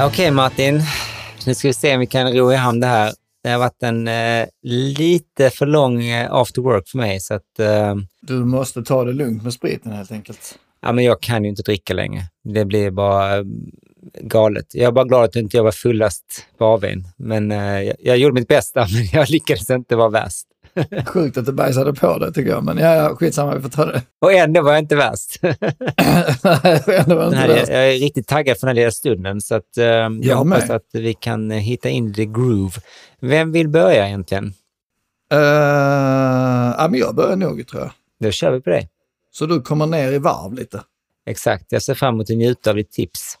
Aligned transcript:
Okej 0.00 0.08
okay, 0.08 0.30
Martin, 0.30 0.80
nu 1.46 1.54
ska 1.54 1.68
vi 1.68 1.74
se 1.74 1.94
om 1.94 2.00
vi 2.00 2.06
kan 2.06 2.32
ro 2.32 2.52
i 2.52 2.56
hamn 2.56 2.80
det 2.80 2.86
här. 2.86 3.12
Det 3.42 3.50
har 3.50 3.58
varit 3.58 3.82
en 3.82 4.08
eh, 4.08 4.46
lite 4.62 5.50
för 5.50 5.66
lång 5.66 6.04
eh, 6.04 6.32
after 6.32 6.62
work 6.62 6.88
för 6.88 6.98
mig. 6.98 7.20
Så 7.20 7.34
att, 7.34 7.58
eh, 7.58 7.94
du 8.20 8.34
måste 8.44 8.82
ta 8.82 9.04
det 9.04 9.12
lugnt 9.12 9.42
med 9.42 9.52
spriten 9.52 9.92
helt 9.92 10.12
enkelt. 10.12 10.58
Ja, 10.82 10.92
men 10.92 11.04
jag 11.04 11.20
kan 11.20 11.44
ju 11.44 11.50
inte 11.50 11.62
dricka 11.62 11.94
längre. 11.94 12.22
Det 12.44 12.64
blir 12.64 12.90
bara 12.90 13.38
eh, 13.38 13.44
galet. 14.20 14.66
Jag 14.74 14.88
är 14.88 14.92
bara 14.92 15.04
glad 15.04 15.24
att 15.24 15.36
inte 15.36 15.56
jag 15.56 15.64
var 15.64 15.72
fullast 15.72 16.46
på 16.58 16.64
AWn. 16.64 17.04
Men 17.16 17.52
eh, 17.52 17.82
jag, 17.82 17.96
jag 17.98 18.18
gjorde 18.18 18.34
mitt 18.34 18.48
bästa, 18.48 18.80
men 18.92 19.20
jag 19.20 19.30
lyckades 19.30 19.70
inte 19.70 19.96
vara 19.96 20.08
värst. 20.08 20.46
Sjukt 21.06 21.36
att 21.36 21.46
du 21.46 21.52
bajsade 21.52 21.92
på 21.92 22.18
det 22.18 22.32
tycker 22.32 22.50
jag, 22.50 22.64
men 22.64 22.78
ja, 22.78 22.94
ja, 22.94 23.16
skitsamma, 23.16 23.54
vi 23.54 23.62
får 23.62 23.68
ta 23.68 23.84
det. 23.84 24.02
Och 24.18 24.32
ändå 24.32 24.62
var 24.62 24.72
jag 24.72 24.78
inte 24.78 24.96
värst. 24.96 25.38
ändå 25.42 27.16
var 27.16 27.24
inte 27.24 27.36
här, 27.36 27.48
värst. 27.48 27.68
Jag 27.68 27.94
är 27.94 27.98
riktigt 27.98 28.28
taggad 28.28 28.58
för 28.58 28.66
den 28.66 28.76
här 28.76 28.82
lilla 28.82 28.90
stunden, 28.90 29.40
så 29.40 29.54
att, 29.54 29.78
eh, 29.78 29.84
jag, 29.84 30.24
jag 30.24 30.36
hoppas 30.36 30.68
med. 30.68 30.76
att 30.76 30.86
vi 30.92 31.14
kan 31.14 31.50
hitta 31.50 31.88
in 31.88 32.14
the 32.14 32.24
groove. 32.24 32.72
Vem 33.20 33.52
vill 33.52 33.68
börja 33.68 34.06
egentligen? 34.06 34.44
Uh, 35.32 35.40
ja, 36.78 36.88
men 36.90 37.00
jag 37.00 37.14
börjar 37.14 37.36
nog, 37.36 37.66
tror 37.66 37.82
jag. 37.82 37.90
Då 38.20 38.30
kör 38.30 38.50
vi 38.50 38.60
på 38.60 38.70
det. 38.70 38.88
Så 39.32 39.46
du 39.46 39.60
kommer 39.60 39.86
ner 39.86 40.12
i 40.12 40.18
varv 40.18 40.54
lite? 40.54 40.82
Exakt. 41.26 41.72
Jag 41.72 41.82
ser 41.82 41.94
fram 41.94 42.14
emot 42.14 42.30
att 42.30 42.36
njuta 42.36 42.70
av 42.70 42.76
ditt 42.76 42.92
tips. 42.92 43.38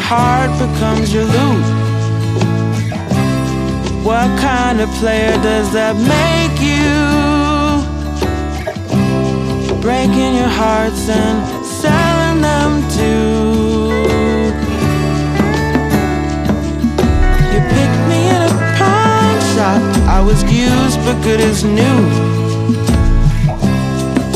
Heart 0.00 0.50
becomes 0.58 1.12
your 1.12 1.24
loot. 1.24 1.64
What 4.04 4.28
kind 4.38 4.80
of 4.80 4.88
player 5.00 5.32
does 5.42 5.72
that 5.72 5.94
make 5.96 6.56
you? 6.60 7.08
Breaking 9.80 10.36
your 10.40 10.52
hearts 10.62 11.08
and 11.08 11.36
selling 11.66 12.40
them 12.42 12.70
too. 12.96 13.88
You 17.52 17.60
picked 17.74 18.02
me 18.10 18.20
in 18.34 18.40
a 18.48 18.52
pawn 18.78 19.34
shop. 19.54 19.82
I 20.08 20.20
was 20.24 20.42
used 20.44 20.98
but 21.04 21.20
good 21.22 21.40
as 21.40 21.64
new. 21.64 21.98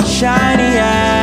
Shiny 0.07 0.79
as 0.79 1.22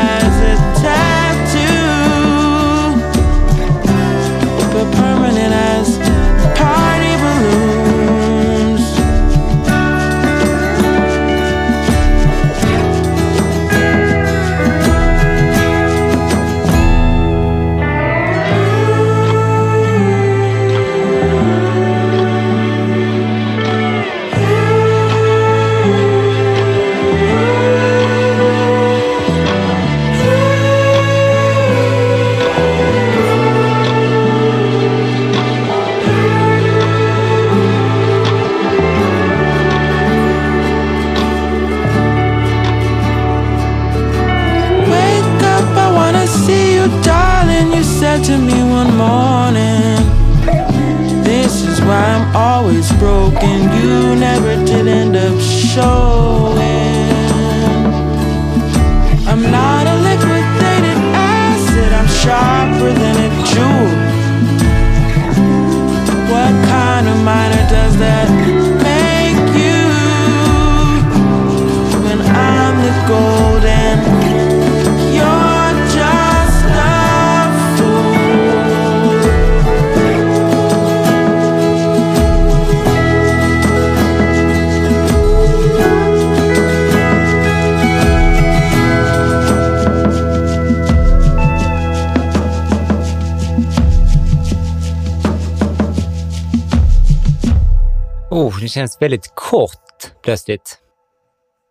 känns 98.70 98.98
väldigt 99.02 99.32
kort 99.36 100.12
plötsligt. 100.24 100.78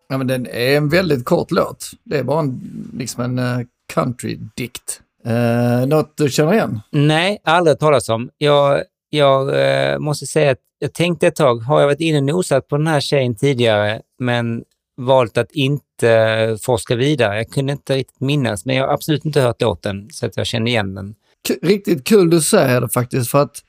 Ja, 0.09 0.19
men 0.19 0.27
den 0.27 0.47
är 0.47 0.77
en 0.77 0.89
väldigt 0.89 1.25
kort 1.25 1.51
låt. 1.51 1.91
Det 2.05 2.19
är 2.19 2.23
bara 2.23 2.41
en, 2.41 2.61
liksom 2.95 3.23
en 3.25 3.39
uh, 3.39 3.67
country-dikt. 3.95 5.01
Uh, 5.27 5.87
något 5.87 6.17
du 6.17 6.31
känner 6.31 6.53
igen? 6.53 6.81
Nej, 6.91 7.41
aldrig 7.45 7.79
talas 7.79 8.09
om. 8.09 8.31
Jag, 8.39 8.83
jag 9.11 9.49
uh, 9.49 9.99
måste 9.99 10.27
säga 10.27 10.51
att 10.51 10.59
jag 10.79 10.93
tänkte 10.93 11.27
ett 11.27 11.37
tag, 11.37 11.57
har 11.57 11.81
jag 11.81 11.87
varit 11.87 12.01
inne 12.01 12.19
och 12.19 12.25
nosat 12.25 12.69
på 12.69 12.77
den 12.77 12.87
här 12.87 13.01
tjejen 13.01 13.37
tidigare, 13.37 14.03
men 14.19 14.65
valt 14.97 15.39
att 15.39 15.53
inte 15.53 16.57
forska 16.63 16.97
vidare. 16.97 17.37
Jag 17.37 17.51
kunde 17.51 17.73
inte 17.73 17.97
riktigt 17.97 18.21
minnas, 18.21 18.65
men 18.65 18.77
jag 18.77 18.87
har 18.87 18.95
absolut 18.95 19.25
inte 19.25 19.41
hört 19.41 19.63
låten 19.63 20.09
så 20.13 20.27
att 20.27 20.37
jag 20.37 20.47
känner 20.47 20.67
igen 20.67 20.95
den. 20.95 21.15
K 21.49 21.55
riktigt 21.63 22.05
kul 22.05 22.31
du 22.31 22.41
säger 22.41 22.81
det 22.81 22.89
faktiskt, 22.89 23.31
för 23.31 23.43
att 23.43 23.63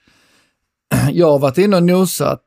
jag 1.12 1.32
har 1.32 1.40
varit 1.40 1.58
inne 1.58 1.76
och 1.76 1.84
nosat 1.84 2.44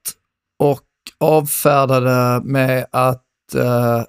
och 0.62 0.82
avfärdade 1.20 2.40
med 2.44 2.86
att 2.90 3.24
uh, 3.54 4.04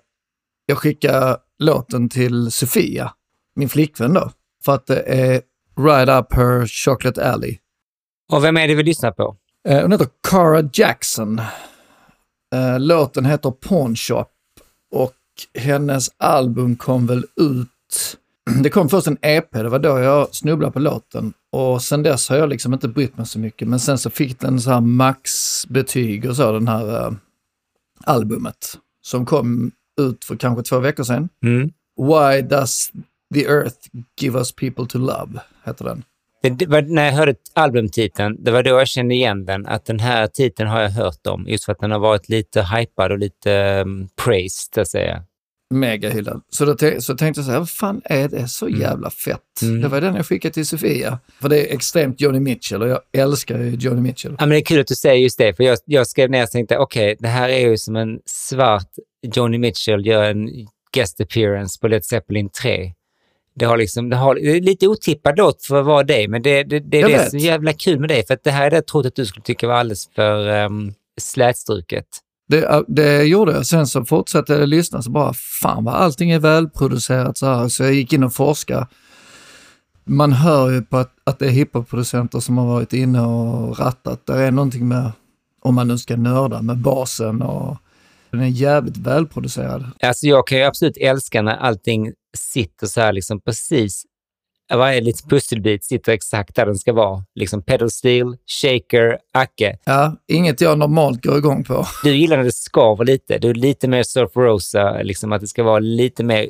jag 0.66 0.78
skickar 0.78 1.38
låten 1.59 2.09
till 2.09 2.52
Sofia, 2.52 3.14
min 3.56 3.69
flickvän 3.69 4.14
då, 4.14 4.31
för 4.66 4.75
att 4.75 4.86
det 4.86 5.02
är 5.02 5.42
Ride 5.78 6.18
Up 6.18 6.34
Her 6.34 6.68
Chocolate 6.68 7.31
Alley. 7.31 7.58
Och 8.31 8.44
vem 8.44 8.58
är 8.58 8.68
det 8.68 8.75
vi 8.75 8.84
lyssnar 8.84 9.12
på? 9.12 9.38
Uh, 9.69 9.81
hon 9.81 9.92
heter 9.92 10.08
Cara 10.30 10.69
Jackson. 10.74 11.40
Uh, 12.56 12.80
låten 12.80 13.25
heter 13.25 13.52
Pawn 13.52 13.96
Shop 13.96 14.25
och 14.92 15.16
hennes 15.60 16.10
album 16.18 16.75
kom 16.75 17.07
väl 17.07 17.25
ut 17.36 18.18
det 18.63 18.69
kom 18.69 18.90
först 18.90 19.07
en 19.07 19.18
EP, 19.22 19.51
det 19.51 19.69
var 19.69 19.80
då 19.80 20.00
jag 20.00 20.36
snubblade 20.36 20.74
på 20.74 20.80
låten. 20.80 21.34
Och 21.51 21.81
sen 21.81 22.04
dess 22.04 22.30
har 22.30 22.38
jag 22.38 22.50
liksom 22.50 22.74
inte 22.74 22.88
brytt 22.88 23.18
mig 23.18 23.25
så 23.25 23.40
mycket. 23.40 23.68
Men 23.68 23.80
sen 23.80 23.98
så 23.98 24.10
fick 24.10 24.40
den 24.40 24.62
så 24.62 24.72
här 24.72 24.81
maxbetyg 24.81 26.30
och 26.30 26.36
så, 26.36 26.51
den 26.51 26.68
här 26.68 27.07
uh, 27.07 27.13
albumet. 28.04 28.78
Som 29.01 29.25
kom 29.25 29.72
ut 30.01 30.25
för 30.25 30.36
kanske 30.36 30.63
två 30.63 30.80
veckor 30.80 31.04
sedan. 31.04 31.30
Mm. 31.45 31.72
Why 31.98 32.42
does 32.42 32.92
the 33.34 33.45
earth 33.45 33.78
give 34.22 34.38
us 34.38 34.51
people 34.51 34.86
to 34.86 34.98
love, 34.98 35.40
heter 35.66 35.86
den. 35.86 36.04
Det 36.57 36.68
var, 36.68 36.81
när 36.81 37.06
jag 37.06 37.13
hörde 37.13 37.36
albumtiteln, 37.54 38.44
det 38.44 38.51
var 38.51 38.63
då 38.63 38.69
jag 38.69 38.88
kände 38.88 39.16
igen 39.16 39.45
den. 39.45 39.66
Att 39.66 39.86
den 39.86 40.00
här 40.00 40.28
titeln 40.28 40.69
har 40.69 40.81
jag 40.81 40.90
hört 40.90 41.28
om, 41.28 41.45
just 41.48 41.66
för 41.66 41.72
att 41.72 41.80
den 41.80 41.92
har 41.92 42.00
varit 42.00 42.30
lite 42.30 42.63
hypad 42.63 43.12
och 43.12 43.19
lite 43.19 43.81
um, 43.86 44.10
praised, 44.25 44.74
så 44.74 44.81
att 44.81 44.88
säga 44.88 45.24
megahyllad. 45.74 46.42
Så 46.50 46.66
då 46.66 46.75
så 47.00 47.18
tänkte 47.18 47.40
jag 47.40 47.46
så 47.46 47.52
här, 47.52 47.60
vad 47.60 47.70
fan 47.70 48.02
är 48.06 48.28
det 48.28 48.48
så 48.48 48.68
mm. 48.68 48.81
jävla 48.81 49.10
fett? 49.10 49.62
Mm. 49.62 49.81
Det 49.81 49.88
var 49.88 50.02
den 50.02 50.16
jag 50.16 50.25
skickade 50.25 50.54
till 50.54 50.68
Sofia. 50.68 51.20
För 51.42 51.50
det 51.50 51.58
är 51.58 51.75
extremt 51.75 52.22
Johnny 52.22 52.40
Mitchell 52.40 52.81
och 52.81 52.88
jag 52.88 53.00
älskar 53.14 53.60
Johnny 53.60 54.02
Mitchell. 54.02 54.36
Ja, 54.40 54.46
men 54.46 54.50
det 54.50 54.58
är 54.58 54.66
kul 54.66 54.81
att 54.81 54.88
du 54.88 54.96
säger 54.96 55.24
just 55.24 55.38
det, 55.38 55.54
för 55.54 55.64
jag, 55.64 55.78
jag 55.86 56.08
skrev 56.08 56.30
ner 56.30 56.44
och 56.44 56.52
tänkte, 56.52 56.78
okej, 56.78 57.06
okay, 57.06 57.16
det 57.20 57.28
här 57.28 57.50
är 57.50 57.70
ju 57.70 57.78
som 57.78 57.96
en 57.96 58.20
svart 58.25 58.90
Johnny 59.36 59.58
Mitchell 59.58 60.06
gör 60.06 60.24
en 60.24 60.50
guest 60.94 61.22
appearance 61.22 61.80
på 61.80 61.88
Led 61.88 62.06
Zeppelin 62.06 62.50
3. 62.50 62.94
Det, 63.56 63.66
har 63.66 63.78
liksom, 63.78 64.10
det, 64.10 64.16
har, 64.16 64.36
det 64.36 64.58
är 64.58 64.62
lite 64.62 64.88
otippad 64.88 65.38
låt 65.38 65.66
för 65.66 65.80
att 65.80 65.86
vara 65.86 66.04
dig, 66.04 66.28
men 66.28 66.42
det, 66.42 66.64
det, 66.64 66.80
det 66.80 66.98
är 66.98 67.02
Jag 67.02 67.12
det 67.12 67.18
vet. 67.18 67.30
som 67.30 67.40
är 67.40 67.44
jävla 67.44 67.74
kul 67.74 68.00
med 68.00 68.10
dig. 68.10 68.26
För 68.26 68.34
att 68.34 68.44
det 68.44 68.52
här 68.52 68.66
är 68.66 68.69
det 68.69 68.76
jag 68.76 68.88
trodde 68.88 69.08
att 69.08 69.16
du 69.16 69.26
skulle 69.26 69.44
tycka 69.44 69.68
var 69.68 69.76
alldeles 69.76 70.10
för 70.16 70.66
um, 70.66 70.94
slätstruket. 71.22 72.06
Det, 72.48 72.66
äh, 72.66 72.81
det 72.88 73.24
gjorde 73.24 73.51
jag. 73.51 73.66
Sen 73.66 73.88
så 73.88 74.06
fortsatte 74.06 74.54
jag 74.54 74.69
lyssna 74.69 75.01
så 75.01 75.12
bara, 75.12 75.34
fan 75.62 75.84
vad 75.84 75.95
allting 75.95 76.31
är 76.31 76.40
välproducerat 76.40 77.38
så 77.38 77.45
här. 77.45 77.68
Så 77.68 77.84
jag 77.84 77.94
gick 77.94 78.13
in 78.13 78.24
och 78.24 78.34
forskade. 78.34 78.88
Man 80.06 80.34
hör 80.34 80.72
ju 80.72 80.81
på 80.81 80.98
att, 80.98 81.12
att 81.24 81.40
det 81.40 81.45
är 81.45 81.50
hiphopproducenter 81.50 82.40
som 82.40 82.57
har 82.57 82.68
varit 82.68 82.94
inne 82.94 83.22
och 83.22 83.80
rattat. 83.80 84.25
Det 84.25 84.34
är 84.34 84.51
någonting 84.51 84.88
med, 84.88 85.12
om 85.62 85.75
man 85.75 85.88
nu 85.88 85.98
ska 85.98 86.16
nörda, 86.16 86.62
med 86.62 86.78
basen 86.78 87.42
och 87.42 87.78
den 88.31 88.42
är 88.42 88.48
jävligt 88.48 88.98
välproducerad. 88.98 89.92
Alltså 90.01 90.28
jag 90.28 90.48
kan 90.48 90.57
ju 90.57 90.63
absolut 90.63 90.98
älska 90.98 91.42
när 91.42 91.56
allting 91.57 92.12
sitter 92.38 92.88
så 92.88 93.01
här 93.01 93.13
liksom 93.13 93.42
precis, 93.42 94.04
varje 94.69 95.01
liten 95.01 95.30
pusselbit 95.30 95.83
sitter 95.83 96.12
exakt 96.12 96.56
där 96.56 96.65
den 96.65 96.77
ska 96.77 96.94
vara. 96.94 97.24
Liksom 97.36 97.62
pedal 97.62 97.92
steel, 97.92 98.38
shaker, 98.62 99.18
acke. 99.33 99.77
Ja, 99.86 100.15
inget 100.27 100.62
jag 100.62 100.77
normalt 100.77 101.24
går 101.24 101.38
igång 101.38 101.63
på. 101.63 101.88
Du 102.04 102.15
gillar 102.15 102.38
när 102.38 102.44
det 102.44 102.51
skaver 102.51 103.06
lite. 103.06 103.38
Du 103.38 103.50
är 103.50 103.54
lite 103.54 103.88
mer 103.88 104.04
surf 104.04 104.36
rosa, 104.36 105.01
liksom 105.01 105.31
att 105.31 105.42
det 105.42 105.48
ska 105.48 105.63
vara 105.63 105.80
lite 105.80 106.24
mer, 106.24 106.48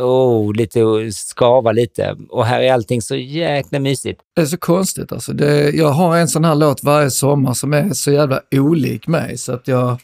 oh, 0.00 0.54
lite 0.54 0.80
skava 1.12 1.72
lite. 1.72 2.16
Och 2.28 2.46
här 2.46 2.60
är 2.60 2.72
allting 2.72 3.02
så 3.02 3.16
jäkla 3.16 3.78
mysigt. 3.78 4.20
Det 4.36 4.42
är 4.42 4.46
så 4.46 4.58
konstigt 4.58 5.12
alltså. 5.12 5.32
Det, 5.32 5.70
jag 5.70 5.88
har 5.88 6.16
en 6.16 6.28
sån 6.28 6.44
här 6.44 6.54
låt 6.54 6.84
varje 6.84 7.10
sommar 7.10 7.54
som 7.54 7.72
är 7.72 7.90
så 7.92 8.12
jävla 8.12 8.40
olik 8.50 9.06
mig 9.06 9.38
så 9.38 9.52
att 9.52 9.68
jag 9.68 10.00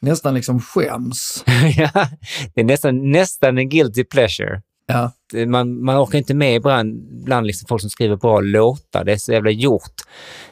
nästan 0.00 0.34
liksom 0.34 0.60
skäms. 0.60 1.44
Ja, 1.76 2.08
det 2.54 2.60
är 2.60 2.64
nästan, 2.64 3.10
nästan 3.10 3.58
en 3.58 3.68
guilty 3.68 4.04
pleasure. 4.04 4.60
Ja, 4.90 5.46
Man, 5.46 5.84
man 5.84 5.96
orkar 5.96 6.18
inte 6.18 6.34
med 6.34 6.56
ibland, 6.56 7.02
bland 7.24 7.46
liksom 7.46 7.66
folk 7.66 7.80
som 7.80 7.90
skriver 7.90 8.16
bra 8.16 8.40
låtar. 8.40 9.04
Det 9.04 9.12
är 9.12 9.16
så 9.16 9.32
jävla 9.32 9.50
gjort. 9.50 9.94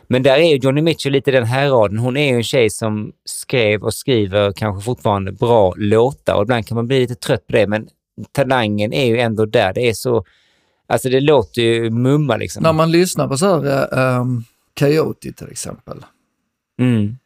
Men 0.06 0.22
där 0.22 0.36
är 0.36 0.50
ju 0.50 0.56
Johnny 0.56 0.82
Mitchell 0.82 1.12
lite 1.12 1.30
den 1.30 1.44
här 1.44 1.68
raden. 1.68 1.98
Hon 1.98 2.16
är 2.16 2.30
ju 2.30 2.36
en 2.36 2.42
tjej 2.42 2.70
som 2.70 3.12
skrev 3.24 3.82
och 3.82 3.94
skriver 3.94 4.52
kanske 4.52 4.84
fortfarande 4.84 5.32
bra 5.32 5.74
låtar 5.76 6.34
och 6.34 6.42
ibland 6.42 6.66
kan 6.66 6.74
man 6.74 6.86
bli 6.86 7.00
lite 7.00 7.14
trött 7.14 7.46
på 7.46 7.52
det, 7.52 7.66
men 7.66 7.88
talangen 8.32 8.92
är 8.92 9.06
ju 9.06 9.18
ändå 9.18 9.46
där. 9.46 9.72
Det 9.72 9.88
är 9.88 9.94
så... 9.94 10.24
Alltså 10.86 11.08
det 11.08 11.20
låter 11.20 11.62
ju 11.62 11.90
mumma 11.90 12.36
liksom. 12.36 12.62
när 12.62 12.72
man 12.72 12.90
lyssnar 12.90 13.28
på 13.28 13.36
så 13.36 13.62
här, 13.62 14.18
um, 14.20 14.44
Coyote 14.78 15.32
till 15.32 15.50
exempel. 15.50 16.04
Mm. 16.80 17.16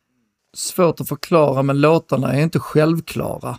Svårt 0.57 1.01
att 1.01 1.09
förklara 1.09 1.63
men 1.63 1.81
låtarna 1.81 2.33
är 2.33 2.43
inte 2.43 2.59
självklara. 2.59 3.59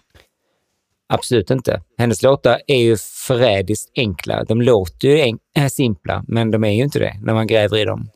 Absolut 1.13 1.51
inte. 1.51 1.81
Hennes 1.97 2.21
låtar 2.23 2.61
är 2.67 2.81
ju 2.81 2.97
förrädiskt 3.27 3.91
enkla. 3.95 4.43
De 4.43 4.61
låter 4.61 5.07
ju 5.07 5.19
en- 5.19 5.39
äh, 5.57 5.67
simpla, 5.67 6.23
men 6.27 6.51
de 6.51 6.63
är 6.63 6.71
ju 6.71 6.83
inte 6.83 6.99
det 6.99 7.13
när 7.21 7.33
man 7.33 7.47
gräver 7.47 7.77
i 7.77 7.85
dem. 7.85 8.09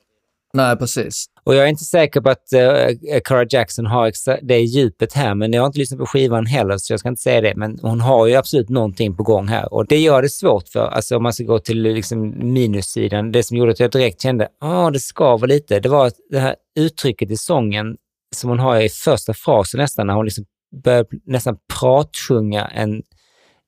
Nej, 0.53 0.75
precis. 0.77 1.25
Och 1.43 1.55
jag 1.55 1.63
är 1.63 1.67
inte 1.67 1.83
säker 1.83 2.21
på 2.21 2.29
att 2.29 2.43
uh, 2.55 3.19
Cara 3.23 3.45
Jackson 3.49 3.85
har 3.85 4.09
exa- 4.09 4.39
det 4.41 4.59
djupet 4.59 5.13
här, 5.13 5.35
men 5.35 5.53
jag 5.53 5.61
har 5.61 5.67
inte 5.67 5.79
lyssnat 5.79 5.99
på 5.99 6.05
skivan 6.05 6.45
heller, 6.45 6.77
så 6.77 6.93
jag 6.93 6.99
ska 6.99 7.09
inte 7.09 7.21
säga 7.21 7.41
det. 7.41 7.53
Men 7.55 7.79
hon 7.81 8.01
har 8.01 8.27
ju 8.27 8.35
absolut 8.35 8.69
någonting 8.69 9.15
på 9.17 9.23
gång 9.23 9.47
här 9.47 9.73
och 9.73 9.87
det 9.87 9.97
gör 9.97 10.21
det 10.21 10.29
svårt 10.29 10.67
för, 10.69 10.87
alltså 10.87 11.17
om 11.17 11.23
man 11.23 11.33
ska 11.33 11.43
gå 11.43 11.59
till 11.59 11.81
liksom 11.81 12.51
minussidan, 12.53 13.31
det 13.31 13.43
som 13.43 13.57
gjorde 13.57 13.71
att 13.71 13.79
jag 13.79 13.91
direkt 13.91 14.21
kände, 14.21 14.47
ah, 14.61 14.89
det 14.89 14.99
skaver 14.99 15.47
lite, 15.47 15.79
det 15.79 15.89
var 15.89 16.07
att 16.07 16.15
det 16.29 16.39
här 16.39 16.55
uttrycket 16.79 17.31
i 17.31 17.37
sången 17.37 17.95
som 18.35 18.49
hon 18.49 18.59
har 18.59 18.81
i 18.81 18.89
första 18.89 19.33
frasen 19.33 19.77
nästan, 19.79 20.07
när 20.07 20.13
hon 20.13 20.25
liksom 20.25 20.45
börjar 20.83 21.05
nästan 21.25 21.57
pratsjunga 21.79 22.65
en, 22.65 23.03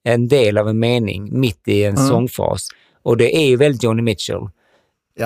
en 0.03 0.27
del 0.27 0.57
av 0.57 0.69
en 0.69 0.79
mening 0.79 1.39
mitt 1.39 1.67
i 1.67 1.83
en 1.83 1.95
Mm. 1.95 2.07
sångfras. 2.07 2.67
Och 3.03 3.17
det 3.17 3.37
är 3.37 3.47
ju 3.47 3.55
väldigt 3.57 3.83
Joni 3.83 4.01
Mitchell. 4.01 4.49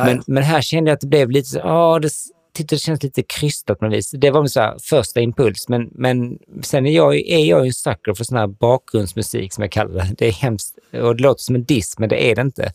Men, 0.06 0.24
men 0.28 0.44
här 0.44 0.62
kände 0.62 0.90
jag 0.90 0.96
att 0.96 1.02
det 1.02 1.08
blev 1.08 1.32
lite 1.32 1.50
så, 1.50 1.58
ja, 1.58 2.00
det, 2.02 2.10
tyckte 2.54 2.76
det 2.76 2.80
känns 2.80 3.04
lite 3.04 3.24
krystat 3.24 3.80
på 3.80 3.86
något 3.86 3.94
vis. 3.94 4.12
Det 4.12 4.32
var 4.32 4.42
min 4.42 4.50
så 4.50 4.60
här 4.60 4.78
första 4.82 5.22
impuls, 5.22 5.70
men, 5.70 5.90
men 5.92 6.38
sen 6.62 6.86
är 6.86 6.92
jag, 6.92 7.16
är 7.16 7.46
jag 7.46 7.60
ju 7.62 7.68
en 7.68 7.74
sucker 7.74 8.14
för 8.14 8.24
sån 8.24 8.38
här 8.38 8.48
bakgrundsmusik 8.48 9.54
som 9.54 9.62
jag 9.62 9.72
kallar 9.72 9.94
det. 9.94 10.16
Det 10.18 10.28
är 10.28 10.32
hemskt 10.32 10.78
och 10.94 11.16
det 11.16 11.24
låter 11.24 11.42
som 11.42 11.56
en 11.56 11.64
diss, 11.64 12.00
men 12.00 12.10
det 12.10 12.32
är 12.32 12.36
det 12.36 12.42
inte. 12.42 12.74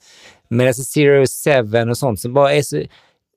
Men 0.49 0.67
alltså 0.67 0.83
Zero 0.83 1.27
Seven 1.27 1.91
och 1.91 1.99
sånt 1.99 2.21
som 2.21 2.33
bara 2.33 2.55
är 2.55 2.63
så... 2.63 2.83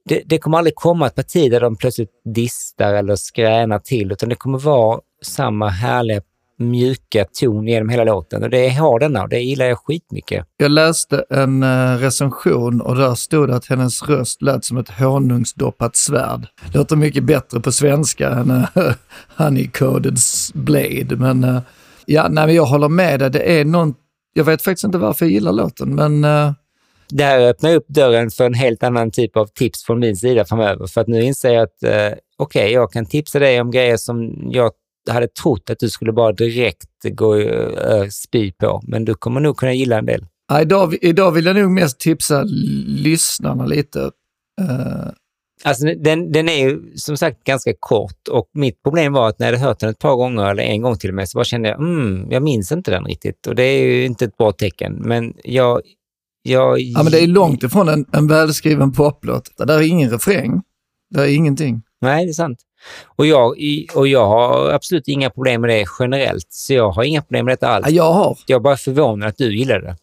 Det, 0.05 0.21
det 0.25 0.37
kommer 0.37 0.57
aldrig 0.57 0.75
komma 0.75 1.07
ett 1.07 1.15
parti 1.15 1.51
där 1.51 1.59
de 1.59 1.75
plötsligt 1.75 2.11
distar 2.35 2.93
eller 2.93 3.15
skränar 3.15 3.79
till, 3.79 4.11
utan 4.11 4.29
det 4.29 4.35
kommer 4.35 4.59
vara 4.59 4.99
samma 5.23 5.69
härliga 5.69 6.21
mjuka 6.61 7.25
ton 7.39 7.67
genom 7.67 7.89
hela 7.89 8.03
låten 8.03 8.43
och 8.43 8.49
det 8.49 8.69
har 8.69 8.99
denna 8.99 9.23
och 9.23 9.29
det 9.29 9.39
gillar 9.39 9.65
jag 9.65 9.77
skitmycket. 9.77 10.45
Jag 10.57 10.71
läste 10.71 11.25
en 11.29 11.63
eh, 11.63 11.97
recension 11.97 12.81
och 12.81 12.95
där 12.95 13.15
stod 13.15 13.49
det 13.49 13.55
att 13.55 13.65
hennes 13.65 14.03
röst 14.03 14.41
lät 14.41 14.65
som 14.65 14.77
ett 14.77 14.89
honungsdoppat 14.89 15.95
svärd. 15.95 16.47
Låter 16.73 16.95
mycket 16.95 17.23
bättre 17.23 17.59
på 17.59 17.71
svenska 17.71 18.29
än 18.29 18.51
eh, 18.51 18.65
Honeycoded 19.35 20.17
Blade. 20.53 21.15
Men 21.15 21.43
eh, 21.43 21.61
ja, 22.05 22.27
nej, 22.29 22.45
men 22.45 22.55
jag 22.55 22.65
håller 22.65 22.89
med 22.89 23.19
dig. 23.19 23.29
Det 23.29 23.59
är 23.59 23.65
någon, 23.65 23.93
jag 24.33 24.43
vet 24.43 24.61
faktiskt 24.61 24.83
inte 24.83 24.97
varför 24.97 25.25
jag 25.25 25.31
gillar 25.31 25.51
låten, 25.51 25.95
men 25.95 26.25
det 27.11 27.23
här 27.23 27.39
öppnar 27.39 27.75
upp 27.75 27.87
dörren 27.87 28.31
för 28.31 28.45
en 28.45 28.53
helt 28.53 28.83
annan 28.83 29.11
typ 29.11 29.37
av 29.37 29.45
tips 29.45 29.83
från 29.83 29.99
min 29.99 30.15
sida 30.15 30.45
framöver. 30.45 30.87
För 30.87 31.01
att 31.01 31.07
nu 31.07 31.21
inser 31.23 31.53
jag 31.53 31.63
att 31.63 31.83
eh, 31.83 32.17
okej, 32.37 32.71
jag 32.71 32.91
kan 32.91 33.05
tipsa 33.05 33.39
dig 33.39 33.61
om 33.61 33.71
grejer 33.71 33.97
som 33.97 34.33
jag 34.51 34.71
hade 35.09 35.27
trott 35.27 35.69
att 35.69 35.79
du 35.79 35.89
skulle 35.89 36.11
bara 36.11 36.31
direkt 36.31 36.87
gå 37.03 37.35
uh, 37.35 38.07
spy 38.09 38.51
på. 38.51 38.81
Men 38.87 39.05
du 39.05 39.13
kommer 39.13 39.41
nog 39.41 39.57
kunna 39.57 39.73
gilla 39.73 39.97
en 39.97 40.05
del. 40.05 40.25
ja, 40.47 40.61
idag, 40.61 40.95
idag 41.01 41.31
vill 41.31 41.45
jag 41.45 41.55
nog 41.55 41.71
mest 41.71 41.99
tipsa 41.99 42.43
lyssnarna 42.87 43.65
lite. 43.65 44.11
Eh, 44.61 45.11
Alltså, 45.63 45.85
den, 45.85 46.31
den 46.31 46.49
är 46.49 46.69
ju 46.69 46.81
som 46.95 47.17
sagt 47.17 47.43
ganska 47.43 47.73
kort 47.79 48.27
och 48.31 48.49
mitt 48.53 48.83
problem 48.83 49.13
var 49.13 49.29
att 49.29 49.39
när 49.39 49.47
jag 49.47 49.53
hade 49.53 49.67
hört 49.67 49.79
den 49.79 49.89
ett 49.89 49.99
par 49.99 50.15
gånger, 50.15 50.51
eller 50.51 50.63
en 50.63 50.81
gång 50.81 50.97
till 50.97 51.09
och 51.09 51.15
med, 51.15 51.29
så 51.29 51.37
bara 51.37 51.43
kände 51.43 51.69
jag, 51.69 51.79
mm, 51.79 52.31
jag 52.31 52.43
minns 52.43 52.71
inte 52.71 52.91
den 52.91 53.05
riktigt. 53.05 53.47
Och 53.47 53.55
det 53.55 53.63
är 53.63 53.83
ju 53.83 54.05
inte 54.05 54.25
ett 54.25 54.37
bra 54.37 54.51
tecken. 54.51 54.93
Men 54.93 55.33
jag... 55.43 55.81
jag 56.43 56.81
ja, 56.81 57.03
men 57.03 57.11
det 57.11 57.19
är 57.23 57.27
långt 57.27 57.63
ifrån 57.63 57.89
en, 57.89 58.05
en 58.11 58.27
välskriven 58.27 58.91
poplåt. 58.91 59.51
Där 59.57 59.77
är 59.77 59.81
ingen 59.81 60.09
refräng. 60.11 60.61
Där 61.09 61.23
är 61.23 61.27
ingenting. 61.35 61.81
Nej, 62.01 62.25
det 62.25 62.31
är 62.31 62.33
sant. 62.33 62.59
Och 63.15 63.25
jag, 63.25 63.55
och 63.95 64.07
jag 64.07 64.27
har 64.27 64.69
absolut 64.69 65.07
inga 65.07 65.29
problem 65.29 65.61
med 65.61 65.69
det 65.69 65.85
generellt, 65.99 66.47
så 66.49 66.73
jag 66.73 66.91
har 66.91 67.03
inga 67.03 67.21
problem 67.21 67.45
med 67.45 67.51
detta 67.53 67.67
alls. 67.67 67.85
Ja, 67.87 67.93
jag 67.93 68.13
har. 68.13 68.37
Jag 68.45 68.55
är 68.55 68.59
bara 68.59 68.77
förvånad 68.77 69.29
att 69.29 69.37
du 69.37 69.57
gillar 69.57 69.79
det. 69.81 69.95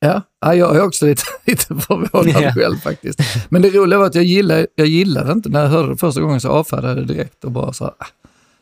Ja, 0.00 0.22
ja 0.40 0.54
jag 0.54 0.76
är 0.76 0.82
också 0.84 1.06
lite, 1.06 1.22
lite 1.46 1.66
förvånad 1.66 2.42
Ja. 2.42 2.52
själv 2.54 2.76
faktiskt. 2.76 3.20
Men 3.48 3.62
det 3.62 3.70
roliga 3.70 3.98
var 3.98 4.06
att 4.06 4.14
jag 4.14 4.24
gillade, 4.24 4.66
jag 4.74 4.86
gillade 4.86 5.32
inte, 5.32 5.48
när 5.48 5.62
jag 5.62 5.68
hörde 5.68 5.88
det 5.88 5.96
första 5.96 6.20
gången 6.20 6.40
så 6.40 6.48
avfärdade 6.48 6.88
jag 6.88 6.96
det 6.96 7.14
direkt 7.14 7.44
och 7.44 7.50
bara 7.50 7.72
så 7.72 7.84
här, 7.84 7.94
ah. 7.98 8.06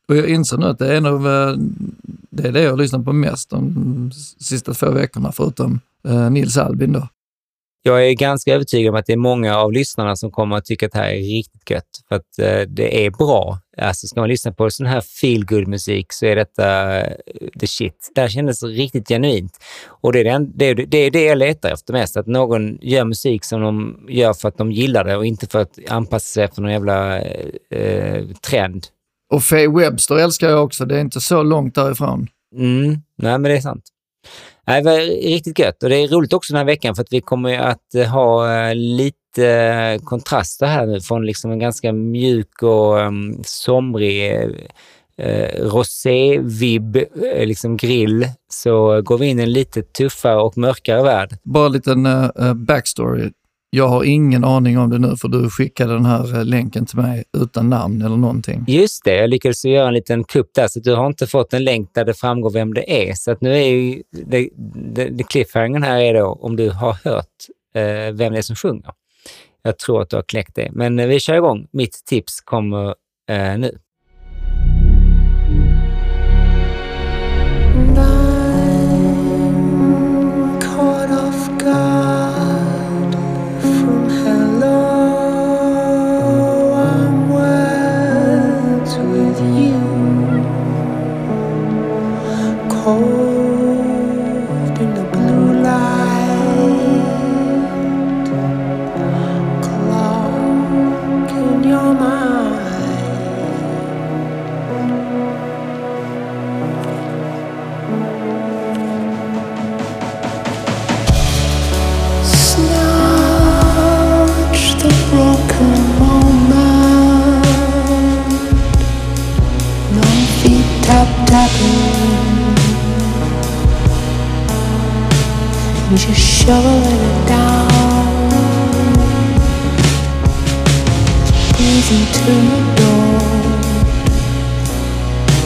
Och 0.08 0.16
jag 0.16 0.28
inser 0.28 0.56
nu 0.56 0.66
att 0.66 0.78
det 0.78 0.86
är 0.92 0.96
en 0.96 1.06
av, 1.06 1.28
eh, 1.28 1.54
det 2.30 2.48
är 2.48 2.52
det 2.52 2.62
jag 2.62 2.70
har 2.70 2.76
lyssnat 2.76 3.04
på 3.04 3.12
mest 3.12 3.50
de 3.50 4.10
sista 4.38 4.74
två 4.74 4.90
veckorna, 4.90 5.32
förutom 5.32 5.80
Nils 6.30 6.58
Albin 6.58 6.92
då. 6.92 7.08
Jag 7.82 8.08
är 8.08 8.12
ganska 8.12 8.54
övertygad 8.54 8.94
om 8.94 9.00
att 9.00 9.06
det 9.06 9.12
är 9.12 9.16
många 9.16 9.56
av 9.56 9.72
lyssnarna 9.72 10.16
som 10.16 10.30
kommer 10.30 10.56
att 10.56 10.64
tycka 10.64 10.86
att 10.86 10.92
det 10.92 10.98
här 10.98 11.10
är 11.10 11.20
riktigt 11.20 11.70
gött. 11.70 11.84
För 12.08 12.16
att 12.16 12.38
eh, 12.38 12.60
det 12.68 13.06
är 13.06 13.10
bra. 13.10 13.58
Alltså 13.76 14.06
ska 14.06 14.20
man 14.20 14.28
lyssna 14.28 14.52
på 14.52 14.70
sån 14.70 14.86
här 14.86 15.00
feel 15.00 15.66
musik 15.66 16.12
så 16.12 16.26
är 16.26 16.36
detta 16.36 16.98
eh, 17.00 17.16
the 17.60 17.66
shit. 17.66 18.12
Det 18.14 18.20
här 18.20 18.28
kändes 18.28 18.62
riktigt 18.62 19.08
genuint. 19.08 19.58
Och 19.86 20.12
det 20.12 20.20
är, 20.20 20.24
den, 20.24 20.52
det, 20.54 20.64
är, 20.64 20.74
det 20.74 20.98
är 20.98 21.10
det 21.10 21.24
jag 21.24 21.38
letar 21.38 21.70
efter 21.70 21.92
mest. 21.92 22.16
Att 22.16 22.26
någon 22.26 22.78
gör 22.82 23.04
musik 23.04 23.44
som 23.44 23.60
de 23.60 24.06
gör 24.08 24.32
för 24.32 24.48
att 24.48 24.58
de 24.58 24.72
gillar 24.72 25.04
det 25.04 25.16
och 25.16 25.26
inte 25.26 25.46
för 25.46 25.58
att 25.58 25.78
anpassa 25.88 26.26
sig 26.26 26.44
efter 26.44 26.62
någon 26.62 26.72
jävla 26.72 27.20
eh, 27.70 28.26
trend. 28.50 28.86
Och 29.32 29.42
Faye 29.42 29.68
Webster 29.68 30.18
älskar 30.18 30.48
jag 30.48 30.64
också, 30.64 30.84
det 30.84 30.96
är 30.96 31.00
inte 31.00 31.20
så 31.20 31.42
långt 31.42 31.74
därifrån. 31.74 32.26
Mm, 32.56 32.88
nej, 33.16 33.38
men 33.38 33.42
det 33.42 33.56
är 33.56 33.60
sant. 33.60 33.84
Nej, 34.70 34.82
det 34.82 34.90
var 34.90 34.98
riktigt 35.30 35.58
gött. 35.58 35.82
Och 35.82 35.88
det 35.88 35.96
är 35.96 36.08
roligt 36.08 36.32
också 36.32 36.52
den 36.52 36.58
här 36.58 36.64
veckan 36.64 36.94
för 36.94 37.02
att 37.02 37.12
vi 37.12 37.20
kommer 37.20 37.50
ju 37.50 37.56
att 37.56 37.94
eh, 37.94 38.06
ha 38.06 38.58
eh, 38.68 38.74
lite 38.74 39.46
eh, 39.48 40.04
kontraster 40.04 40.66
här 40.66 40.86
nu 40.86 41.00
från 41.00 41.26
liksom 41.26 41.50
en 41.50 41.58
ganska 41.58 41.92
mjuk 41.92 42.62
och 42.62 43.00
ehm, 43.00 43.42
somrig 43.44 44.32
eh, 45.16 45.48
rosé-vibb, 45.62 46.98
liksom 47.44 47.76
grill, 47.76 48.28
så 48.48 49.02
går 49.02 49.18
vi 49.18 49.26
in 49.26 49.38
i 49.38 49.42
en 49.42 49.52
lite 49.52 49.82
tuffare 49.82 50.40
och 50.40 50.58
mörkare 50.58 51.02
värld. 51.02 51.30
Bara 51.42 51.66
en 51.66 51.72
liten 51.72 52.08
backstory. 52.54 53.30
Jag 53.72 53.88
har 53.88 54.04
ingen 54.04 54.44
aning 54.44 54.78
om 54.78 54.90
det 54.90 54.98
nu 54.98 55.16
för 55.16 55.28
du 55.28 55.50
skickade 55.50 55.92
den 55.92 56.04
här 56.04 56.38
eh, 56.38 56.44
länken 56.44 56.86
till 56.86 56.98
mig 56.98 57.24
utan 57.42 57.70
namn 57.70 58.02
eller 58.02 58.16
någonting. 58.16 58.64
Just 58.68 59.04
det, 59.04 59.14
jag 59.14 59.30
lyckades 59.30 59.64
göra 59.64 59.88
en 59.88 59.94
liten 59.94 60.24
kupp 60.24 60.54
där, 60.54 60.68
så 60.68 60.80
du 60.80 60.94
har 60.94 61.06
inte 61.06 61.26
fått 61.26 61.54
en 61.54 61.64
länk 61.64 61.94
där 61.94 62.04
det 62.04 62.14
framgår 62.14 62.50
vem 62.50 62.74
det 62.74 63.10
är. 63.10 63.14
Så 63.14 63.30
att 63.30 63.40
nu 63.40 63.52
är 63.52 63.66
ju 63.66 64.02
det, 64.10 64.48
det, 64.94 65.04
det 65.04 65.24
cliffhangern 65.24 65.82
här 65.82 66.00
är 66.00 66.14
då 66.14 66.26
om 66.26 66.56
du 66.56 66.70
har 66.70 66.92
hört 67.04 67.26
eh, 67.74 68.14
vem 68.14 68.32
det 68.32 68.38
är 68.38 68.42
som 68.42 68.56
sjunger. 68.56 68.90
Jag 69.62 69.78
tror 69.78 70.02
att 70.02 70.10
du 70.10 70.16
har 70.16 70.22
kläckt 70.22 70.54
det. 70.54 70.68
Men 70.72 70.98
eh, 70.98 71.06
vi 71.06 71.20
kör 71.20 71.34
igång. 71.34 71.66
Mitt 71.70 72.04
tips 72.04 72.40
kommer 72.40 72.94
eh, 73.28 73.58
nu. 73.58 73.78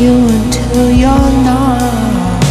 you 0.04 0.16
until 0.28 0.90
you're 0.90 1.32
not 1.44 2.44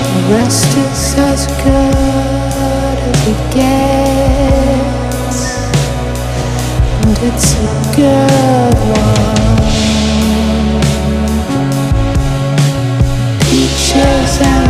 The 0.00 0.20
rest 0.34 0.70
is 0.84 1.02
as 1.18 1.42
good 1.64 2.31
she 3.24 3.32
gets, 3.54 5.38
and 7.02 7.18
it's 7.28 7.48
a 7.54 7.56
good 7.94 8.78
one. 8.90 9.62
Peaches 13.48 14.40
out. 14.42 14.61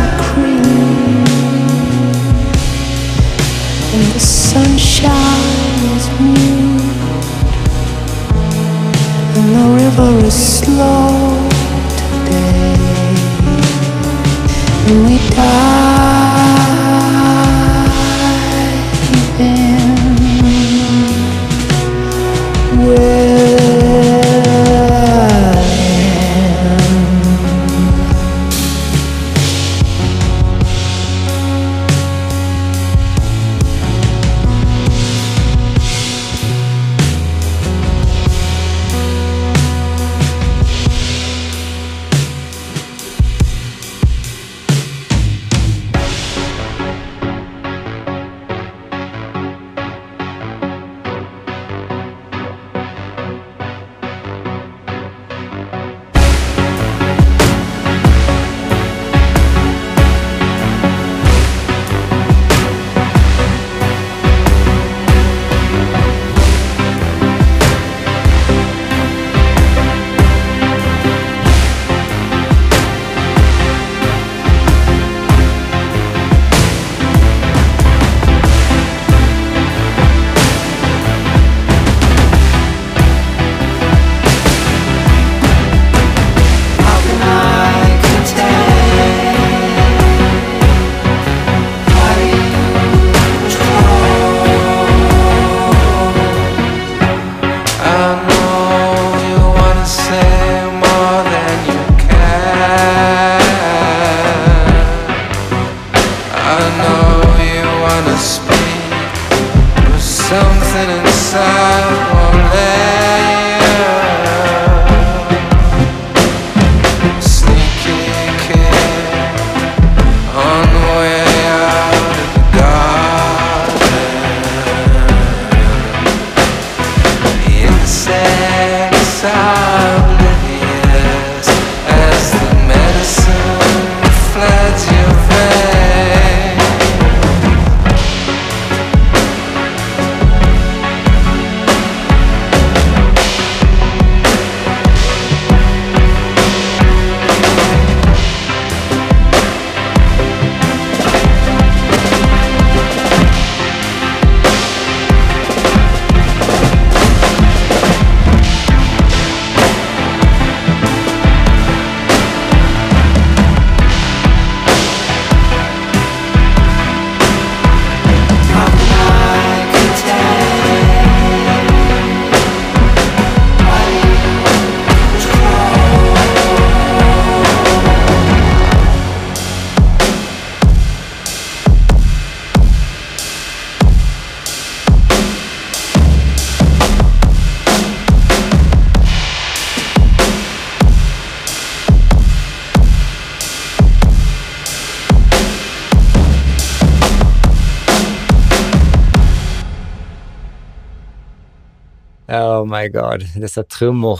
my 202.83 202.89
god, 202.89 203.41
dessa 203.41 203.63
trummor. 203.63 204.19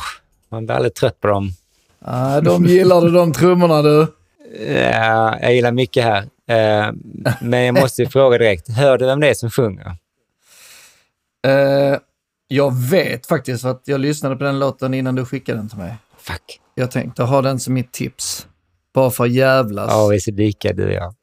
Man 0.50 0.66
blir 0.66 0.76
aldrig 0.76 0.94
trött 0.94 1.20
på 1.20 1.28
dem. 1.28 1.52
Ah, 2.00 2.42
de 2.42 2.66
gillade 2.66 3.12
de 3.12 3.34
trummorna 3.34 3.82
du. 3.82 4.08
Ja, 4.68 5.40
jag 5.42 5.56
gillar 5.56 5.72
mycket 5.72 6.04
här. 6.04 6.22
Eh, 6.48 6.92
men 7.42 7.64
jag 7.64 7.74
måste 7.74 8.02
ju 8.02 8.10
fråga 8.10 8.38
direkt, 8.38 8.70
hör 8.70 8.98
du 8.98 9.06
vem 9.06 9.20
det 9.20 9.30
är 9.30 9.34
som 9.34 9.52
sjunger? 9.52 9.98
Eh, 11.48 11.98
jag 12.48 12.76
vet 12.76 13.26
faktiskt, 13.26 13.62
för 13.62 13.70
att 13.70 13.82
jag 13.86 14.00
lyssnade 14.00 14.36
på 14.36 14.44
den 14.44 14.60
låten 14.60 14.94
innan 14.94 15.16
du 15.16 15.26
skickade 15.26 15.58
den 15.58 15.70
till 15.70 15.78
mig. 15.78 15.96
Fuck. 16.18 16.60
Jag 16.76 16.92
tänkte 16.92 17.24
ha 17.24 17.42
den 17.42 17.60
som 17.60 17.74
mitt 17.74 17.92
tips. 17.92 18.48
Bara 18.94 19.12
för 19.12 19.24
att 19.24 19.32
jävlas. 19.32 19.92
Ja, 19.92 20.08
vi 20.08 20.16
är 20.16 20.20
så 20.20 20.32
lika 20.32 20.74
du 20.74 20.86
och 20.86 20.94
jag. 20.94 21.14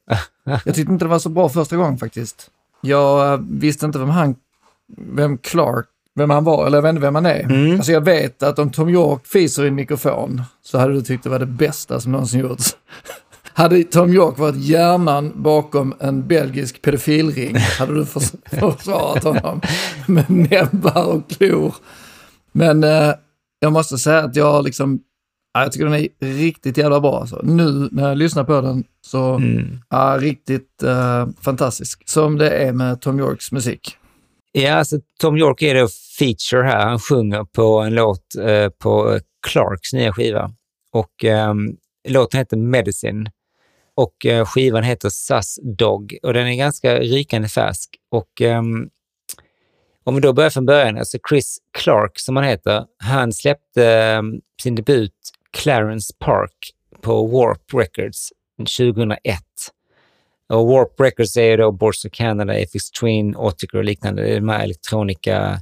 jag 0.43 0.75
tyckte 0.75 0.93
inte 0.93 1.05
det 1.05 1.09
var 1.09 1.19
så 1.19 1.29
bra 1.29 1.49
första 1.49 1.75
gången 1.75 1.97
faktiskt. 1.97 2.49
Jag 2.81 3.33
eh, 3.33 3.39
visste 3.49 3.85
inte 3.85 3.99
vem 3.99 4.09
han, 4.09 4.35
vem 4.97 5.37
Clark 5.37 5.87
vem 6.15 6.29
han 6.29 6.43
var, 6.43 6.67
eller 6.67 6.77
jag 6.77 6.81
vet 6.81 6.89
inte 6.89 7.01
vem 7.01 7.15
han 7.15 7.25
är. 7.25 7.39
Mm. 7.39 7.75
Alltså 7.75 7.91
jag 7.91 8.01
vet 8.05 8.43
att 8.43 8.59
om 8.59 8.71
Tom 8.71 8.89
York 8.89 9.27
fiser 9.27 9.63
i 9.63 9.67
en 9.67 9.75
mikrofon 9.75 10.41
så 10.63 10.77
hade 10.77 10.93
du 10.93 11.01
tyckt 11.01 11.23
det 11.23 11.29
var 11.29 11.39
det 11.39 11.45
bästa 11.45 11.99
som 11.99 12.11
någonsin 12.11 12.39
gjorts. 12.39 12.75
Hade 13.53 13.83
Tom 13.83 14.13
York 14.13 14.37
varit 14.37 14.55
hjärnan 14.55 15.31
bakom 15.35 15.93
en 15.99 16.27
belgisk 16.27 16.81
pedofilring 16.81 17.55
hade 17.79 17.93
du 17.95 18.05
förs- 18.05 18.33
försvarat 18.77 19.23
honom 19.23 19.61
med 20.07 20.29
näbbar 20.29 21.05
och 21.05 21.29
klor. 21.29 21.75
Men 22.51 22.83
eh, 22.83 23.13
jag 23.59 23.71
måste 23.73 23.97
säga 23.97 24.19
att 24.23 24.35
jag 24.35 24.63
liksom, 24.63 24.99
ja, 25.53 25.61
jag 25.63 25.71
tycker 25.71 25.85
den 25.85 25.93
är 25.93 26.07
riktigt 26.19 26.77
jävla 26.77 26.99
bra. 27.01 27.19
Alltså. 27.19 27.41
Nu 27.43 27.89
när 27.91 28.07
jag 28.09 28.17
lyssnar 28.17 28.43
på 28.43 28.61
den 28.61 28.83
så, 29.05 29.33
Mm. 29.35 29.79
ja, 29.89 30.17
riktigt 30.19 30.83
eh, 30.83 31.27
fantastisk. 31.41 32.03
Som 32.09 32.37
det 32.37 32.49
är 32.49 32.71
med 32.71 33.01
Tom 33.01 33.19
Yorks 33.19 33.51
musik. 33.51 33.97
Ja, 34.51 34.73
alltså 34.73 34.99
Tom 35.19 35.37
York 35.37 35.61
är 35.61 35.75
då 35.75 35.87
feature 36.19 36.63
här. 36.63 36.85
Han 36.85 36.99
sjunger 36.99 37.43
på 37.43 37.79
en 37.79 37.93
låt 37.93 38.35
eh, 38.35 38.69
på 38.69 39.19
Clarks 39.47 39.93
nya 39.93 40.13
skiva. 40.13 40.51
Och 40.91 41.25
eh, 41.25 41.53
låten 42.07 42.37
heter 42.37 42.57
Medicine. 42.57 43.31
Och 43.95 44.25
eh, 44.25 44.45
skivan 44.45 44.83
heter 44.83 45.09
Sus 45.09 45.59
Dog. 45.77 46.17
Och 46.23 46.33
den 46.33 46.47
är 46.47 46.55
ganska 46.55 46.99
rykande 46.99 47.47
färsk. 47.47 47.89
Och 48.09 48.41
ehm, 48.41 48.89
om 50.03 50.15
vi 50.15 50.21
då 50.21 50.33
börjar 50.33 50.49
från 50.49 50.65
början, 50.65 50.97
alltså 50.97 51.17
Chris 51.29 51.57
Clark 51.77 52.19
som 52.19 52.35
han 52.35 52.45
heter, 52.45 52.85
han 52.97 53.33
släppte 53.33 53.87
ehm, 53.87 54.41
sin 54.61 54.75
debut 54.75 55.13
Clarence 55.51 56.13
Park 56.19 56.73
på 57.01 57.27
Warp 57.27 57.73
Records 57.73 58.29
2001. 58.57 59.41
Och 60.51 60.67
Warp 60.67 60.99
Records 60.99 61.37
är 61.37 61.57
då 61.57 61.71
Boards 61.71 62.05
of 62.05 62.11
Canada, 62.11 62.53
FX 62.53 62.91
Twin, 62.91 63.35
Autiker 63.35 63.77
och 63.77 63.83
liknande. 63.83 64.21
Det 64.21 64.29
är 64.29 64.35
de 64.35 64.49
här 64.49 64.63
elektronika 64.63 65.61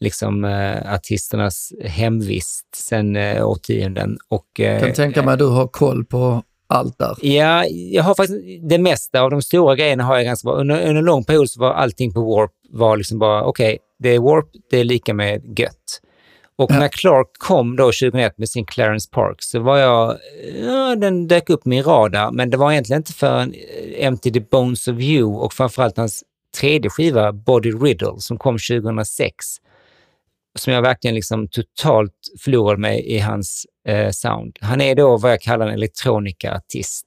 liksom, 0.00 0.44
eh, 0.44 0.94
artisternas 0.94 1.72
hemvist 1.84 2.66
sedan 2.76 3.16
eh, 3.16 3.48
årtionden. 3.48 4.18
Och, 4.28 4.60
eh, 4.60 4.72
Jag 4.72 4.80
kan 4.80 4.92
tänka 4.92 5.22
mig 5.22 5.32
att 5.32 5.38
du 5.38 5.46
har 5.46 5.66
koll 5.66 6.04
på 6.04 6.42
allt 6.68 6.98
där. 6.98 7.16
Ja, 7.22 7.64
jag 7.66 8.02
har 8.02 8.14
faktiskt 8.14 8.40
det 8.68 8.78
mesta 8.78 9.20
av 9.20 9.30
de 9.30 9.42
stora 9.42 9.76
grejerna 9.76 10.04
har 10.04 10.16
jag 10.16 10.24
ganska 10.24 10.46
bra. 10.46 10.56
Under, 10.56 10.80
under 10.80 10.94
en 10.94 11.04
lång 11.04 11.24
period 11.24 11.50
så 11.50 11.60
var 11.60 11.72
allting 11.72 12.12
på 12.12 12.20
Warp 12.20 12.50
var 12.70 12.96
liksom 12.96 13.18
bara, 13.18 13.44
okej, 13.44 13.78
det 13.98 14.08
är 14.08 14.18
Warp, 14.18 14.46
det 14.70 14.78
är 14.78 14.84
lika 14.84 15.14
med 15.14 15.58
gött. 15.58 16.00
Och 16.58 16.70
när 16.70 16.88
Clark 16.88 17.26
kom 17.38 17.76
då 17.76 17.84
2001 17.84 18.38
med 18.38 18.48
sin 18.48 18.66
Clarence 18.66 19.10
Park 19.10 19.36
så 19.38 19.60
var 19.60 19.78
jag, 19.78 20.18
ja, 20.64 20.94
den 20.96 21.28
dök 21.28 21.50
upp 21.50 21.64
min 21.64 21.82
radar, 21.82 22.30
men 22.30 22.50
det 22.50 22.56
var 22.56 22.72
egentligen 22.72 23.00
inte 23.00 23.12
förrän 23.12 23.54
eh, 23.54 24.06
Empty 24.06 24.32
the 24.32 24.40
Bones 24.40 24.88
of 24.88 24.98
You 24.98 25.34
och 25.34 25.52
framförallt 25.52 25.96
hans 25.96 26.24
tredje 26.56 26.90
skiva, 26.90 27.32
Body 27.32 27.70
Riddle, 27.70 28.14
som 28.18 28.38
kom 28.38 28.58
2006, 28.58 29.34
som 30.58 30.72
jag 30.72 30.82
verkligen 30.82 31.14
liksom 31.14 31.48
totalt 31.48 32.14
förlorade 32.44 32.80
mig 32.80 33.06
i 33.06 33.18
hans 33.18 33.66
eh, 33.88 34.10
sound. 34.10 34.56
Han 34.60 34.80
är 34.80 34.94
då 34.94 35.16
vad 35.16 35.32
jag 35.32 35.40
kallar 35.40 35.66
en 35.66 35.74
elektronikaartist. 35.74 37.06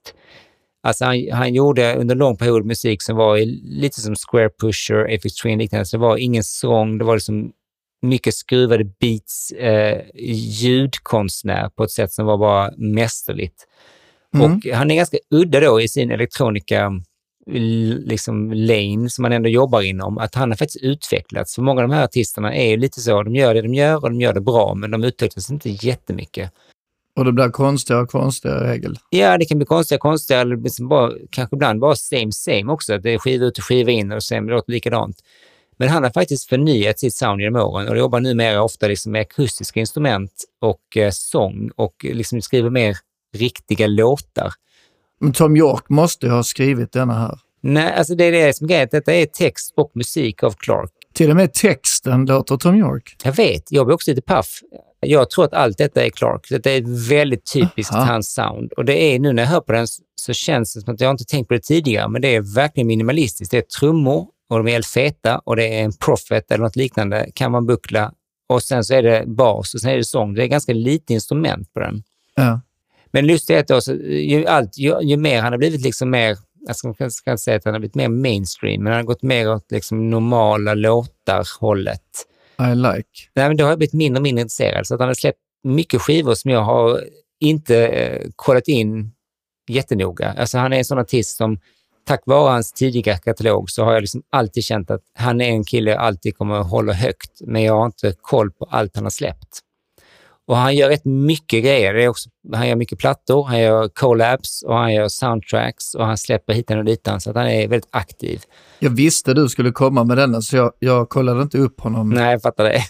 Alltså 0.83 1.05
han, 1.05 1.29
han 1.31 1.53
gjorde 1.53 1.95
under 1.95 2.15
en 2.15 2.19
lång 2.19 2.37
period 2.37 2.65
musik 2.65 3.01
som 3.01 3.15
var 3.15 3.37
i, 3.37 3.45
lite 3.63 4.01
som 4.01 4.15
Square 4.15 4.49
Pusher, 4.61 5.07
FX 5.09 5.35
Twin 5.35 5.59
liknande. 5.59 5.85
Så 5.85 5.97
det 5.97 6.01
var 6.01 6.17
ingen 6.17 6.43
sång, 6.43 6.97
det 6.97 7.05
var 7.05 7.15
liksom 7.15 7.51
mycket 8.01 8.33
skruvade 8.33 8.83
beats, 8.83 9.51
eh, 9.51 10.01
ljudkonstnär 10.61 11.69
på 11.69 11.83
ett 11.83 11.91
sätt 11.91 12.11
som 12.11 12.25
var 12.25 12.37
bara 12.37 12.71
mästerligt. 12.77 13.67
Mm. 14.33 14.51
Och 14.51 14.65
han 14.73 14.91
är 14.91 14.95
ganska 14.95 15.17
udda 15.29 15.59
då 15.59 15.81
i 15.81 15.87
sin 15.87 16.11
elektronika 16.11 16.91
l- 17.51 18.03
liksom 18.05 18.53
lane 18.53 19.09
som 19.09 19.21
man 19.21 19.31
ändå 19.31 19.49
jobbar 19.49 19.81
inom, 19.81 20.17
att 20.17 20.35
han 20.35 20.51
har 20.51 20.57
faktiskt 20.57 20.83
utvecklats. 20.83 21.55
För 21.55 21.61
många 21.61 21.81
av 21.81 21.89
de 21.89 21.95
här 21.95 22.03
artisterna 22.03 22.55
är 22.55 22.69
ju 22.69 22.77
lite 22.77 23.01
så, 23.01 23.23
de 23.23 23.35
gör 23.35 23.53
det 23.53 23.61
de 23.61 23.73
gör 23.73 23.95
och 23.95 24.09
de 24.09 24.21
gör 24.21 24.33
det 24.33 24.41
bra, 24.41 24.75
men 24.75 24.91
de 24.91 25.03
utvecklas 25.03 25.51
inte 25.51 25.69
jättemycket. 25.69 26.51
Och 27.15 27.25
det 27.25 27.31
blir 27.31 27.49
konstigare 27.49 28.01
och 28.01 28.09
konstigare 28.09 28.71
regel. 28.71 28.97
Ja, 29.09 29.37
det 29.37 29.45
kan 29.45 29.57
bli 29.57 29.65
konstiga, 29.65 29.99
konstiga, 29.99 30.39
eller 30.39 30.55
liksom 30.57 30.87
bara, 30.87 31.11
kanske 31.29 31.55
ibland 31.55 31.79
bara 31.79 31.95
same 31.95 32.31
same 32.31 32.71
också. 32.71 32.93
Att 32.93 33.03
det 33.03 33.13
är 33.13 33.17
skiva 33.17 33.45
ut 33.45 33.57
och 33.57 33.63
skiva 33.63 33.91
in 33.91 34.11
och 34.11 34.23
sen 34.23 34.45
låter 34.45 34.71
likadant. 34.71 35.17
Men 35.81 35.89
han 35.89 36.03
har 36.03 36.09
faktiskt 36.09 36.49
förnyat 36.49 36.99
sitt 36.99 37.13
sound 37.13 37.41
genom 37.41 37.61
åren 37.61 37.89
och 37.89 37.97
jobbar 37.97 38.19
numera 38.19 38.63
ofta 38.63 38.87
liksom 38.87 39.11
med 39.11 39.21
akustiska 39.21 39.79
instrument 39.79 40.31
och 40.59 40.97
eh, 40.97 41.11
sång 41.11 41.69
och 41.75 41.95
liksom 42.03 42.41
skriver 42.41 42.69
mer 42.69 42.97
riktiga 43.37 43.87
låtar. 43.87 44.53
Men 45.19 45.33
Tom 45.33 45.55
York 45.55 45.89
måste 45.89 46.29
ha 46.29 46.43
skrivit 46.43 46.91
denna 46.91 47.13
här. 47.13 47.39
Nej, 47.61 47.93
alltså 47.93 48.15
det 48.15 48.23
är 48.23 48.31
det 48.31 48.55
som 48.55 48.65
är 48.65 48.69
grejen. 48.69 48.87
Detta 48.91 49.13
är 49.13 49.25
text 49.25 49.73
och 49.77 49.91
musik 49.93 50.43
av 50.43 50.51
Clark. 50.51 50.91
Till 51.13 51.29
och 51.29 51.35
med 51.35 51.53
texten 51.53 52.25
låter 52.25 52.57
Tom 52.57 52.75
York. 52.75 53.15
Jag 53.23 53.33
vet, 53.33 53.71
jag 53.71 53.85
blir 53.85 53.95
också 53.95 54.11
lite 54.11 54.21
paff. 54.21 54.59
Jag 54.99 55.29
tror 55.29 55.45
att 55.45 55.53
allt 55.53 55.77
detta 55.77 56.05
är 56.05 56.09
Clark. 56.09 56.47
Det 56.49 56.65
är 56.65 57.09
väldigt 57.09 57.53
typiskt 57.53 57.93
Aha. 57.93 58.03
hans 58.03 58.33
sound. 58.33 58.73
Och 58.73 58.85
det 58.85 59.01
är 59.01 59.19
nu 59.19 59.33
när 59.33 59.43
jag 59.43 59.49
hör 59.49 59.61
på 59.61 59.71
den 59.71 59.87
så 60.15 60.33
känns 60.33 60.73
det 60.73 60.81
som 60.81 60.93
att 60.93 61.01
jag 61.01 61.11
inte 61.11 61.25
tänkt 61.25 61.47
på 61.47 61.53
det 61.53 61.63
tidigare, 61.63 62.07
men 62.07 62.21
det 62.21 62.35
är 62.35 62.55
verkligen 62.55 62.87
minimalistiskt. 62.87 63.51
Det 63.51 63.57
är 63.57 63.61
trummor 63.61 64.27
och 64.51 64.57
de 64.57 64.67
är 64.67 64.71
helt 64.71 64.87
feta 64.87 65.37
och 65.37 65.55
det 65.55 65.79
är 65.79 65.83
en 65.83 65.93
Prophet 65.93 66.51
eller 66.51 66.63
något 66.63 66.75
liknande, 66.75 67.29
kan 67.35 67.51
man 67.51 67.65
buckla. 67.65 68.13
Och 68.49 68.63
sen 68.63 68.83
så 68.83 68.93
är 68.93 69.03
det 69.03 69.23
bas 69.27 69.73
och 69.73 69.81
sen 69.81 69.91
är 69.91 69.97
det 69.97 70.03
sång. 70.03 70.33
Det 70.33 70.43
är 70.43 70.47
ganska 70.47 70.73
lite 70.73 71.13
instrument 71.13 71.73
på 71.73 71.79
den. 71.79 72.03
Ja. 72.35 72.61
Men 73.11 73.27
lustigt 73.27 73.69
är 73.69 73.75
att 73.75 73.87
ju, 74.09 74.45
allt, 74.45 74.77
ju, 74.77 75.01
ju 75.01 75.17
mer 75.17 75.41
han 75.41 75.53
har 75.53 75.57
blivit 75.57 75.81
liksom 75.81 76.09
mer, 76.09 76.37
jag 76.67 76.75
ska, 76.75 76.93
jag 76.97 77.11
ska 77.11 77.31
inte 77.31 77.43
säga 77.43 77.57
att 77.57 77.65
han 77.65 77.73
har 77.73 77.79
blivit 77.79 77.95
mer 77.95 78.07
mainstream, 78.07 78.83
men 78.83 78.93
han 78.93 78.99
har 78.99 79.07
gått 79.07 79.23
mer 79.23 79.51
åt 79.51 79.71
liksom 79.71 80.09
normala 80.09 80.73
låtar-hållet. 80.73 82.01
I 82.59 82.75
like. 82.75 83.29
Nej, 83.35 83.47
men 83.47 83.57
då 83.57 83.63
har 83.63 83.69
jag 83.69 83.77
blivit 83.77 83.93
mindre 83.93 84.19
och 84.19 84.23
mindre 84.23 84.41
intresserad. 84.41 84.87
Så 84.87 84.93
att 84.93 84.99
han 84.99 85.09
har 85.09 85.13
släppt 85.13 85.39
mycket 85.63 86.01
skivor 86.01 86.33
som 86.33 86.51
jag 86.51 86.61
har 86.61 87.01
inte 87.39 87.87
eh, 87.87 88.29
kollat 88.35 88.67
in 88.67 89.11
jättenoga. 89.69 90.35
Alltså 90.37 90.57
han 90.57 90.73
är 90.73 90.77
en 90.77 90.85
sån 90.85 90.99
artist 90.99 91.37
som 91.37 91.59
tack 92.05 92.21
vare 92.25 92.51
hans 92.51 92.71
tidiga 92.71 93.17
katalog 93.17 93.69
så 93.69 93.83
har 93.83 93.93
jag 93.93 94.01
liksom 94.01 94.23
alltid 94.29 94.63
känt 94.63 94.91
att 94.91 95.01
han 95.17 95.41
är 95.41 95.49
en 95.49 95.63
kille 95.63 95.91
jag 95.91 95.99
alltid 95.99 96.37
kommer 96.37 96.55
att 96.55 96.69
hålla 96.69 96.93
högt, 96.93 97.41
men 97.41 97.63
jag 97.63 97.73
har 97.73 97.85
inte 97.85 98.13
koll 98.21 98.51
på 98.51 98.65
allt 98.65 98.95
han 98.95 99.05
har 99.05 99.11
släppt. 99.11 99.59
Och 100.47 100.57
han 100.57 100.75
gör 100.75 100.89
rätt 100.89 101.05
mycket 101.05 101.63
grejer. 101.63 101.93
Det 101.93 102.03
är 102.03 102.07
också, 102.07 102.29
han 102.53 102.67
gör 102.67 102.75
mycket 102.75 102.99
plattor, 102.99 103.43
han 103.43 103.59
gör 103.59 103.87
collabs 103.87 104.63
och 104.63 104.75
han 104.75 104.93
gör 104.93 105.07
soundtracks 105.07 105.95
och 105.95 106.05
han 106.05 106.17
släpper 106.17 106.53
hitan 106.53 106.77
och 106.77 106.85
ditan 106.85 107.21
så 107.21 107.29
att 107.29 107.35
han 107.35 107.47
är 107.47 107.67
väldigt 107.67 107.89
aktiv. 107.91 108.41
Jag 108.79 108.89
visste 108.89 109.33
du 109.33 109.49
skulle 109.49 109.71
komma 109.71 110.03
med 110.03 110.17
denna 110.17 110.41
så 110.41 110.55
jag, 110.55 110.71
jag 110.79 111.09
kollade 111.09 111.41
inte 111.41 111.57
upp 111.57 111.81
honom. 111.81 112.09
Nej, 112.09 112.31
jag 112.31 112.41
fattar 112.41 112.63
det. 112.63 112.81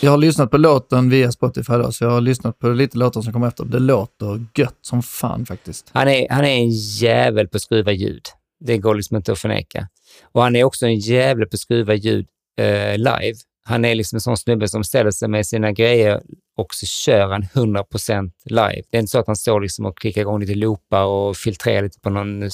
Jag 0.00 0.10
har 0.10 0.18
lyssnat 0.18 0.50
på 0.50 0.58
låten 0.58 1.10
via 1.10 1.32
Spotify 1.32 1.72
då, 1.72 1.92
så 1.92 2.04
jag 2.04 2.10
har 2.10 2.20
lyssnat 2.20 2.58
på 2.58 2.68
lite 2.68 2.98
låtar 2.98 3.22
som 3.22 3.32
kommer 3.32 3.48
efter. 3.48 3.64
Det 3.64 3.78
låter 3.78 4.46
gött 4.56 4.78
som 4.80 5.02
fan 5.02 5.46
faktiskt. 5.46 5.90
Han 5.92 6.08
är, 6.08 6.26
han 6.30 6.44
är 6.44 6.56
en 6.56 6.70
jävel 6.70 7.48
på 7.48 7.56
att 7.56 7.62
skruva 7.62 7.92
ljud. 7.92 8.22
Det 8.60 8.78
går 8.78 8.94
liksom 8.94 9.16
inte 9.16 9.32
att 9.32 9.38
förneka. 9.38 9.88
Och 10.32 10.42
han 10.42 10.56
är 10.56 10.64
också 10.64 10.86
en 10.86 10.98
jävel 10.98 11.46
på 11.46 11.54
att 11.54 11.60
skruva 11.60 11.94
ljud 11.94 12.26
eh, 12.58 12.98
live. 12.98 13.34
Han 13.64 13.84
är 13.84 13.94
liksom 13.94 14.16
en 14.16 14.20
sån 14.20 14.36
snubbe 14.36 14.68
som 14.68 14.84
ställer 14.84 15.10
sig 15.10 15.28
med 15.28 15.46
sina 15.46 15.72
grejer 15.72 16.20
och 16.56 16.74
så 16.74 16.86
kör 16.86 17.28
han 17.28 17.42
100% 17.42 18.30
live. 18.44 18.82
Det 18.90 18.96
är 18.96 19.00
inte 19.00 19.10
så 19.10 19.18
att 19.18 19.26
han 19.26 19.36
står 19.36 19.60
liksom 19.60 19.86
och 19.86 19.98
klickar 19.98 20.20
igång 20.20 20.40
lite 20.40 20.54
loopar 20.54 21.04
och 21.04 21.36
filtrerar 21.36 21.82
lite 21.82 22.00
på 22.00 22.10
någon 22.10 22.42
eh, 22.42 22.48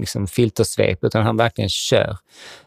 liksom 0.00 0.26
filtersvep, 0.26 1.04
utan 1.04 1.22
han 1.22 1.36
verkligen 1.36 1.70
kör. 1.70 2.16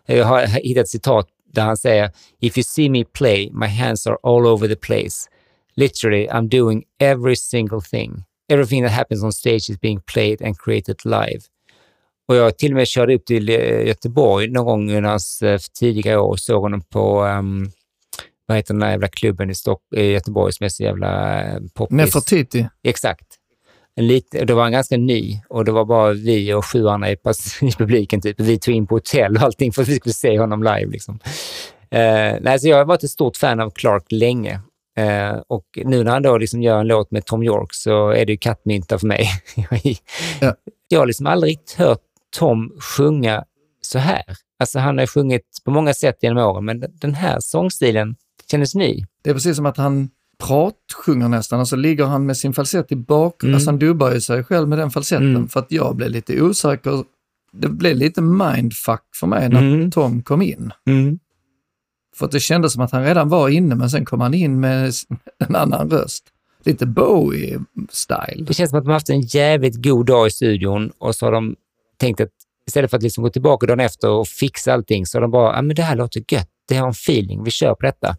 Jag 0.06 0.26
har 0.26 0.46
hittat 0.46 0.82
ett 0.82 0.90
citat 0.90 1.28
där 1.54 1.64
han 1.64 1.78
säger 1.78 2.12
“If 2.40 2.58
you 2.58 2.64
see 2.64 2.90
me 2.90 3.06
play, 3.06 3.50
my 3.54 3.68
hands 3.68 4.08
are 4.08 4.18
all 4.24 4.48
over 4.48 4.68
the 4.68 4.76
place. 4.76 5.30
Literally, 5.76 6.28
I'm 6.28 6.50
doing 6.50 6.84
every 7.00 7.36
single 7.36 7.82
thing. 7.82 8.24
Everything 8.52 8.84
that 8.84 8.92
happens 8.92 9.24
on 9.24 9.34
stage 9.34 9.70
is 9.70 9.80
being 9.80 10.02
played 10.14 10.42
and 10.42 10.60
created 10.60 11.06
live.” 11.06 11.42
Och 12.30 12.36
jag 12.36 12.58
till 12.58 12.72
och 12.72 12.76
med 12.76 12.88
körde 12.88 13.16
upp 13.16 13.26
till 13.26 13.50
eh, 13.50 13.88
Göteborg 13.88 14.48
någon 14.48 14.66
gång 14.66 14.90
under 14.92 15.10
hans 15.10 15.42
eh, 15.42 15.60
tidiga 15.80 16.22
år 16.22 16.30
och 16.30 16.40
såg 16.40 16.62
honom 16.62 16.82
på, 16.82 17.24
um, 17.24 17.72
vad 18.46 18.58
heter 18.58 18.74
den 18.74 18.82
där 18.82 18.92
jävla 18.92 19.08
klubben 19.08 19.50
i, 19.50 19.56
Stock 19.56 19.82
i 19.96 20.02
Göteborg 20.02 20.54
som 20.54 20.64
är 20.64 20.70
så 20.70 20.84
jävla 20.84 21.42
uh, 21.44 21.60
poppis? 21.74 21.96
Nefertiti. 21.96 22.68
Exakt. 22.84 23.39
En 23.96 24.08
lite, 24.08 24.46
då 24.46 24.56
var 24.56 24.64
han 24.64 24.72
ganska 24.72 24.98
ny 24.98 25.42
och 25.50 25.66
det 25.66 25.72
var 25.72 25.86
bara 25.86 26.14
vi 26.14 26.54
och 26.54 26.66
sju 26.66 26.88
andra 26.88 27.12
i, 27.12 27.14
i 27.62 27.72
publiken. 27.78 28.22
Typ. 28.22 28.40
Vi 28.40 28.60
tog 28.60 28.76
in 28.76 28.88
på 28.88 28.96
hotell 28.96 29.36
och 29.36 29.42
allting 29.42 29.72
för 29.72 29.82
att 29.82 29.88
vi 29.88 29.96
skulle 29.96 30.14
se 30.14 30.40
honom 30.40 30.64
live. 30.64 30.92
Liksom. 30.92 31.20
Eh, 31.92 32.36
nej, 32.42 32.60
så 32.60 32.68
jag 32.68 32.78
har 32.78 32.86
varit 32.86 33.04
ett 33.04 33.10
stort 33.10 33.38
fan 33.38 33.60
av 33.60 33.70
Clark 33.70 34.12
länge. 34.12 34.62
Eh, 34.98 35.42
och 35.48 35.66
nu 35.76 36.04
när 36.04 36.12
han 36.12 36.24
då 36.24 36.38
liksom 36.38 36.62
gör 36.62 36.80
en 36.80 36.88
låt 36.88 37.12
med 37.12 37.26
Tom 37.26 37.44
York 37.44 37.74
så 37.74 38.10
är 38.10 38.26
det 38.26 38.32
ju 38.32 38.38
kattmynta 38.38 39.00
för 39.00 39.08
mig. 39.08 39.30
Ja. 40.42 40.56
Jag 40.88 41.00
har 41.00 41.06
liksom 41.06 41.28
aldrig 41.28 41.52
riktigt 41.52 41.78
hört 41.78 42.02
Tom 42.38 42.78
sjunga 42.80 43.44
så 43.82 44.00
här. 44.00 44.24
Alltså 44.60 44.80
han 44.80 44.98
har 44.98 45.06
sjungit 45.06 45.44
på 45.66 45.72
många 45.72 45.94
sätt 45.94 46.18
genom 46.22 46.38
åren, 46.46 46.66
men 46.66 46.84
den 46.92 47.14
här 47.14 47.38
sångstilen 47.40 48.16
kändes 48.52 48.76
ny. 48.76 49.06
Det 49.24 49.30
är 49.30 49.34
precis 49.34 49.56
som 49.56 49.66
att 49.66 49.78
han 49.78 50.10
pratsjunger 50.44 51.28
nästan, 51.30 51.60
och 51.60 51.68
så 51.68 51.76
ligger 51.76 52.06
han 52.06 52.26
med 52.26 52.38
sin 52.38 52.54
falsett 52.54 52.92
i 52.92 52.96
bak, 52.96 53.44
Mm. 53.44 53.56
alltså 53.56 53.70
han 53.70 53.80
dubbar 53.80 54.12
ju 54.14 54.22
sig 54.22 54.44
själv 54.44 54.68
med 54.68 54.78
den 54.78 54.92
falsetten 54.92 55.36
Mm. 55.36 55.48
för 55.48 55.60
att 55.60 55.72
jag 55.72 55.96
blev 55.96 56.10
lite 56.10 56.42
osäker. 56.42 57.04
Det 57.52 57.68
blev 57.70 57.96
lite 57.98 58.22
mindfuck 58.22 59.02
för 59.16 59.28
mig 59.28 59.50
när 59.50 59.60
Mm. 59.62 59.92
Tom 59.92 60.22
kom 60.24 60.42
in. 60.42 60.72
Mm. 60.88 61.20
För 62.16 62.26
att 62.26 62.32
det 62.32 62.40
kändes 62.40 62.74
som 62.74 62.82
att 62.82 62.92
han 62.92 63.04
redan 63.04 63.30
var 63.30 63.50
inne 63.50 63.76
men 63.76 63.90
sen 63.90 64.06
kom 64.06 64.22
han 64.22 64.34
in 64.34 64.60
med 64.60 64.92
en 65.48 65.56
annan 65.56 65.90
röst. 65.90 66.24
Lite 66.64 66.86
Bowie-style. 66.86 68.46
Det 68.48 68.54
känns 68.54 68.70
som 68.70 68.80
att 68.80 68.84
de 68.86 68.88
har 68.90 68.94
haft 68.94 69.10
en 69.10 69.22
jävligt 69.22 69.84
god 69.84 70.06
dag 70.06 70.28
i 70.28 70.32
studion 70.32 70.92
och 70.98 71.16
så 71.16 71.26
har 71.26 71.32
de 71.32 71.56
tänkt 71.98 72.22
att 72.22 72.30
istället 72.68 72.90
för 72.90 72.98
att 72.98 73.04
liksom 73.04 73.24
gå 73.24 73.30
tillbaka 73.30 73.66
dagen 73.68 73.80
efter 73.80 74.10
och 74.10 74.28
fixa 74.28 74.74
allting 74.74 75.06
så 75.06 75.18
har 75.18 75.22
de 75.22 75.32
bara, 75.32 75.56
ja 75.56 75.62
men 75.62 75.76
det 75.76 75.82
här 75.82 75.96
låter 75.96 76.24
gött, 76.34 76.50
det 76.68 76.76
har 76.76 76.88
en 76.88 76.92
feeling, 76.94 77.44
vi 77.44 77.52
kör 77.52 77.74
på 77.76 77.86
detta. 77.86 78.16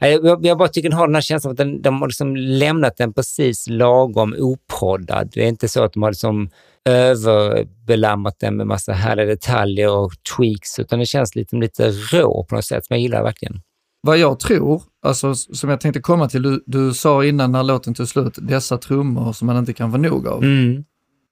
Jag, 0.00 0.46
jag 0.46 0.58
bara 0.58 0.68
tycker 0.68 0.88
den 0.88 0.98
har 0.98 1.06
den 1.06 1.14
här 1.14 1.22
känslan 1.22 1.50
att 1.50 1.56
den, 1.56 1.82
de 1.82 2.00
har 2.00 2.08
liksom 2.08 2.36
lämnat 2.36 2.96
den 2.96 3.12
precis 3.12 3.66
lagom 3.68 4.34
oproddad. 4.38 5.30
Det 5.32 5.44
är 5.44 5.48
inte 5.48 5.68
så 5.68 5.84
att 5.84 5.92
de 5.92 6.02
har 6.02 6.10
liksom 6.10 6.50
överbelammat 6.84 8.38
den 8.40 8.56
med 8.56 8.66
massa 8.66 8.92
härliga 8.92 9.26
detaljer 9.26 9.90
och 9.90 10.12
tweaks, 10.36 10.78
utan 10.78 10.98
det 10.98 11.06
känns 11.06 11.34
lite, 11.34 11.56
lite 11.56 11.90
rå 11.90 12.46
på 12.48 12.54
något 12.54 12.64
sätt 12.64 12.86
som 12.86 12.94
jag 12.94 13.00
gillar 13.02 13.22
verkligen. 13.22 13.60
Vad 14.02 14.18
jag 14.18 14.40
tror, 14.40 14.82
alltså 15.02 15.34
som 15.34 15.70
jag 15.70 15.80
tänkte 15.80 16.00
komma 16.00 16.28
till, 16.28 16.42
du, 16.42 16.62
du 16.66 16.94
sa 16.94 17.24
innan 17.24 17.52
när 17.52 17.62
låten 17.62 17.94
tog 17.94 18.08
slut, 18.08 18.38
dessa 18.42 18.78
trummor 18.78 19.32
som 19.32 19.46
man 19.46 19.56
inte 19.56 19.72
kan 19.72 19.92
få 19.92 19.98
nog 19.98 20.26
av. 20.26 20.42
Mm. 20.42 20.84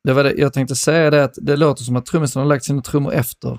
Det 0.05 0.13
var 0.13 0.25
det, 0.25 0.35
jag 0.37 0.53
tänkte 0.53 0.77
säga 0.77 1.11
det 1.11 1.25
att 1.25 1.35
det 1.43 1.57
låter 1.57 1.85
som 1.85 1.97
att 1.97 2.07
trummisen 2.07 2.43
har 2.43 2.47
lagt 2.47 2.65
sina 2.65 2.83
trummor 2.83 3.13
efter. 3.13 3.59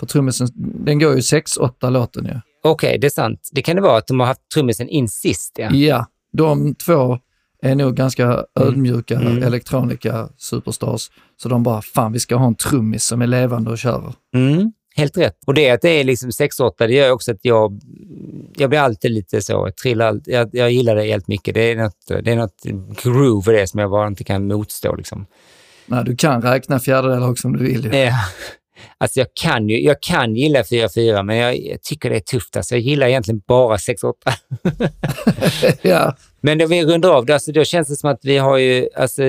För 0.00 0.06
trummisen, 0.06 0.48
den 0.54 0.98
går 0.98 1.14
ju 1.14 1.20
6-8 1.20 1.90
låten 1.90 2.24
ju. 2.24 2.51
Okej, 2.64 2.98
det 2.98 3.06
är 3.06 3.10
sant. 3.10 3.48
Det 3.52 3.62
kan 3.62 3.76
det 3.76 3.82
vara 3.82 3.98
att 3.98 4.06
de 4.06 4.20
har 4.20 4.26
haft 4.26 4.40
trummisen 4.54 4.88
in 4.88 5.08
sist. 5.08 5.52
Ja. 5.58 5.70
Ja, 5.72 6.06
de 6.32 6.74
två 6.74 7.18
är 7.62 7.74
nog 7.74 7.94
ganska 7.96 8.44
ödmjuka 8.60 9.14
Mm. 9.20 9.42
elektronika 9.42 10.28
superstars. 10.38 11.10
Så 11.42 11.48
de 11.48 11.62
bara, 11.62 11.82
fan 11.82 12.12
vi 12.12 12.18
ska 12.20 12.36
ha 12.36 12.46
en 12.46 12.54
trummis 12.54 13.04
som 13.04 13.22
är 13.22 13.26
levande 13.26 13.70
och 13.70 13.78
kör. 13.78 14.12
Mm, 14.34 14.72
helt 14.96 15.16
rätt. 15.16 15.36
Och 15.46 15.54
det 15.54 15.70
att 15.70 15.80
det 15.80 15.88
är 15.88 16.04
liksom 16.04 16.30
6-8, 16.30 16.72
det 16.78 16.92
gör 16.94 17.10
också 17.10 17.32
att 17.32 17.38
jag, 17.42 17.80
jag 18.56 18.70
blir 18.70 18.80
alltid 18.80 19.10
lite 19.10 19.42
så, 19.42 19.52
jag, 19.52 19.76
trillar, 19.76 20.20
jag, 20.24 20.50
jag 20.52 20.70
gillar 20.72 20.96
det 20.96 21.02
helt 21.02 21.28
mycket. 21.28 21.54
Det 21.54 21.60
är, 21.72 21.76
något, 21.76 22.06
det 22.24 22.32
är 22.32 22.36
något 22.36 22.62
groove 23.02 23.52
i 23.54 23.60
det 23.60 23.66
som 23.66 23.80
jag 23.80 23.90
bara 23.90 24.06
inte 24.06 24.24
kan 24.24 24.46
motstå. 24.46 24.94
Liksom. 24.94 25.26
Nej, 25.86 26.04
du 26.04 26.16
kan 26.16 26.42
räkna 26.42 26.80
fjärdedelar 26.80 27.30
också 27.30 27.48
om 27.48 27.56
du 27.56 27.64
vill. 27.64 27.84
ju. 27.84 27.90
Alltså 28.98 29.20
jag 29.20 29.28
kan 29.34 29.68
ju 29.68 29.80
jag 29.80 30.02
kan 30.02 30.36
gilla 30.36 30.62
4-4, 30.62 31.22
men 31.22 31.36
jag, 31.36 31.58
jag 31.58 31.82
tycker 31.82 32.10
det 32.10 32.16
är 32.16 32.20
tufft. 32.20 32.56
Alltså 32.56 32.74
jag 32.74 32.82
gillar 32.82 33.06
egentligen 33.06 33.42
bara 33.48 33.76
6-8. 33.76 34.12
ja, 35.82 36.16
Men 36.40 36.58
då 36.58 36.66
vi 36.66 36.84
rundar 36.84 37.10
av, 37.10 37.26
det, 37.26 37.34
alltså 37.34 37.52
då 37.52 37.64
känns 37.64 37.88
det 37.88 37.96
som 37.96 38.10
att 38.10 38.20
vi 38.22 38.38
har 38.38 38.56
ju 38.56 38.88
alltså, 38.96 39.22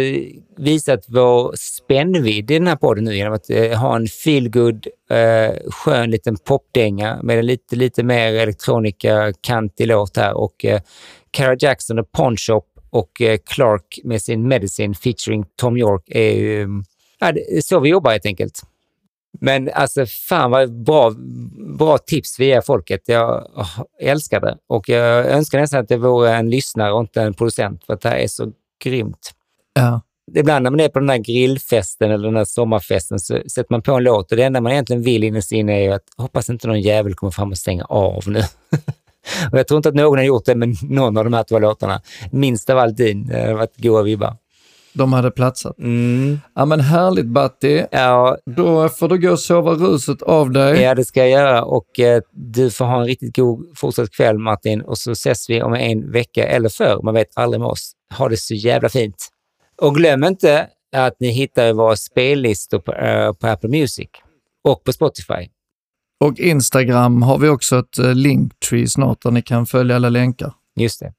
visat 0.58 1.06
vår 1.08 1.53
spännvidd 1.58 2.51
i 2.51 2.53
den 2.53 2.67
här 2.67 2.75
podden 2.75 3.03
nu 3.03 3.15
genom 3.15 3.34
att 3.34 3.49
eh, 3.49 3.79
ha 3.79 3.95
en 3.95 4.08
feelgood, 4.08 4.88
eh, 5.10 5.71
skön 5.71 6.12
liten 6.12 6.38
popdänga 6.38 7.19
med 7.23 7.39
en 7.39 7.45
lite, 7.45 7.75
lite 7.75 8.03
mer 8.03 8.34
elektronika-kantig 8.34 9.88
låt 9.88 10.17
här 10.17 10.34
och 10.34 10.65
eh, 10.65 10.82
Cara 11.32 11.56
Jackson 11.60 11.99
och 11.99 12.12
Pawn 12.12 12.38
Shop 12.38 12.63
och 12.89 13.21
eh, 13.21 13.38
Clark 13.45 13.99
med 14.03 14.21
sin 14.21 14.47
Medicine 14.47 14.95
featuring 14.95 15.45
Tom 15.58 15.77
York 15.77 16.03
är 16.08 16.32
ju 16.32 16.67
ja, 17.19 17.34
så 17.62 17.79
vi 17.79 17.89
jobbar 17.89 18.12
helt 18.12 18.25
enkelt. 18.25 18.62
Men 19.39 19.69
alltså 19.73 20.05
fan 20.05 20.51
vad 20.51 20.83
bra, 20.83 21.13
bra 21.77 21.97
tips 21.97 22.39
vi 22.39 22.45
ger 22.45 22.61
folket. 22.61 23.01
Jag 23.05 23.47
älskar 24.01 24.41
det 24.41 24.57
och 24.67 24.89
jag 24.89 25.25
önskar 25.25 25.59
nästan 25.59 25.79
att 25.79 25.87
det 25.87 25.97
vore 25.97 26.35
en 26.35 26.49
lyssnare 26.49 26.93
och 26.93 26.99
inte 26.99 27.21
en 27.21 27.33
producent 27.33 27.85
för 27.85 27.97
det 28.01 28.09
här 28.09 28.17
är 28.17 28.27
så 28.27 28.51
grymt. 28.83 29.31
ja. 29.73 30.01
Ibland 30.35 30.63
när 30.63 30.71
man 30.71 30.79
är 30.79 30.89
på 30.89 30.99
den 30.99 31.09
här 31.09 31.17
grillfesten 31.17 32.11
eller 32.11 32.27
den 32.27 32.35
här 32.35 32.45
sommarfesten 32.45 33.19
så 33.19 33.33
sätter 33.33 33.67
man 33.69 33.81
på 33.81 33.93
en 33.93 34.03
låt 34.03 34.31
och 34.31 34.37
det 34.37 34.43
enda 34.43 34.61
man 34.61 34.71
egentligen 34.71 35.01
vill 35.01 35.23
inne 35.51 35.73
är 35.73 35.81
ju 35.81 35.91
att 35.91 36.03
hoppas 36.17 36.49
inte 36.49 36.67
någon 36.67 36.81
jävel 36.81 37.13
kommer 37.13 37.31
fram 37.31 37.51
och 37.51 37.57
stänger 37.57 37.85
av 37.89 38.23
nu. 38.27 38.39
och 39.51 39.57
jag 39.57 39.67
tror 39.67 39.77
inte 39.77 39.89
att 39.89 39.95
någon 39.95 40.17
har 40.17 40.25
gjort 40.25 40.45
det 40.45 40.55
med 40.55 40.75
någon 40.83 41.17
av 41.17 41.23
de 41.23 41.33
här 41.33 41.43
två 41.43 41.59
låtarna. 41.59 42.01
Minst 42.31 42.69
av 42.69 42.77
allt 42.77 42.97
din. 42.97 43.27
Det 43.27 43.47
har 43.47 43.53
varit 43.53 43.77
goa 43.77 44.01
vibbar. 44.01 44.37
De 44.93 45.13
hade 45.13 45.32
platsat. 45.32 45.77
Mm. 45.79 46.39
Ja 46.56 46.65
men 46.65 46.79
härligt 46.79 47.25
Batti. 47.25 47.86
Ja, 47.91 48.38
Då 48.45 48.89
får 48.89 49.10
du 49.10 49.17
gå 49.17 49.32
och 49.32 49.39
sova 49.39 49.71
ruset 49.71 50.21
av 50.21 50.51
dig. 50.51 50.82
Ja, 50.82 50.95
det 50.95 51.06
ska 51.06 51.19
jag 51.19 51.29
göra 51.29 51.63
och 51.63 51.99
eh, 51.99 52.21
du 52.32 52.71
får 52.71 52.86
ha 52.86 53.01
en 53.01 53.06
riktigt 53.06 53.36
god 53.36 53.65
fortsatt 53.75 54.12
kväll 54.12 54.38
Martin 54.38 54.82
och 54.82 54.97
så 54.97 55.12
ses 55.12 55.49
vi 55.49 55.62
om 55.62 55.73
en 55.73 56.12
vecka 56.12 56.47
eller 56.47 56.69
förr. 56.69 56.99
Man 57.03 57.13
vet 57.13 57.38
aldrig 57.38 57.60
med 57.60 57.69
oss. 57.69 57.91
Ha 58.17 58.29
det 58.29 58.38
så 58.38 58.53
jävla 58.53 58.89
fint. 58.89 59.27
Och 59.82 59.95
glöm 59.95 60.23
inte 60.23 60.67
att 60.95 61.15
ni 61.19 61.27
hittar 61.27 61.73
våra 61.73 61.95
spellistor 61.95 62.79
på, 62.79 62.93
eh, 62.93 63.34
på 63.34 63.47
Apple 63.47 63.69
Music 63.69 64.10
och 64.63 64.84
på 64.84 64.93
Spotify. 64.93 65.49
Och 66.19 66.39
Instagram 66.39 67.21
har 67.21 67.38
vi 67.38 67.49
också 67.49 67.79
ett 67.79 67.99
eh, 67.99 68.13
linktree 68.15 68.88
snart 68.88 69.21
där 69.21 69.32
ni 69.32 69.41
kan 69.41 69.65
följa 69.65 69.95
alla 69.95 70.10
länkar. 70.10 70.53
Just 70.75 70.99
det. 70.99 71.13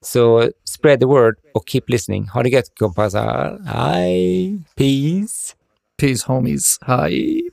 Så 0.00 0.50
spread 0.64 1.00
the 1.00 1.06
word 1.06 1.34
och 1.54 1.62
keep 1.68 1.82
listening. 1.88 2.28
Ha 2.28 2.42
det 2.42 2.48
gött 2.48 2.78
kompisar. 2.78 3.58
Hej! 3.66 4.58
Peace! 4.76 5.54
Peace 6.00 6.24
homies. 6.26 6.78
Hej! 6.80 7.49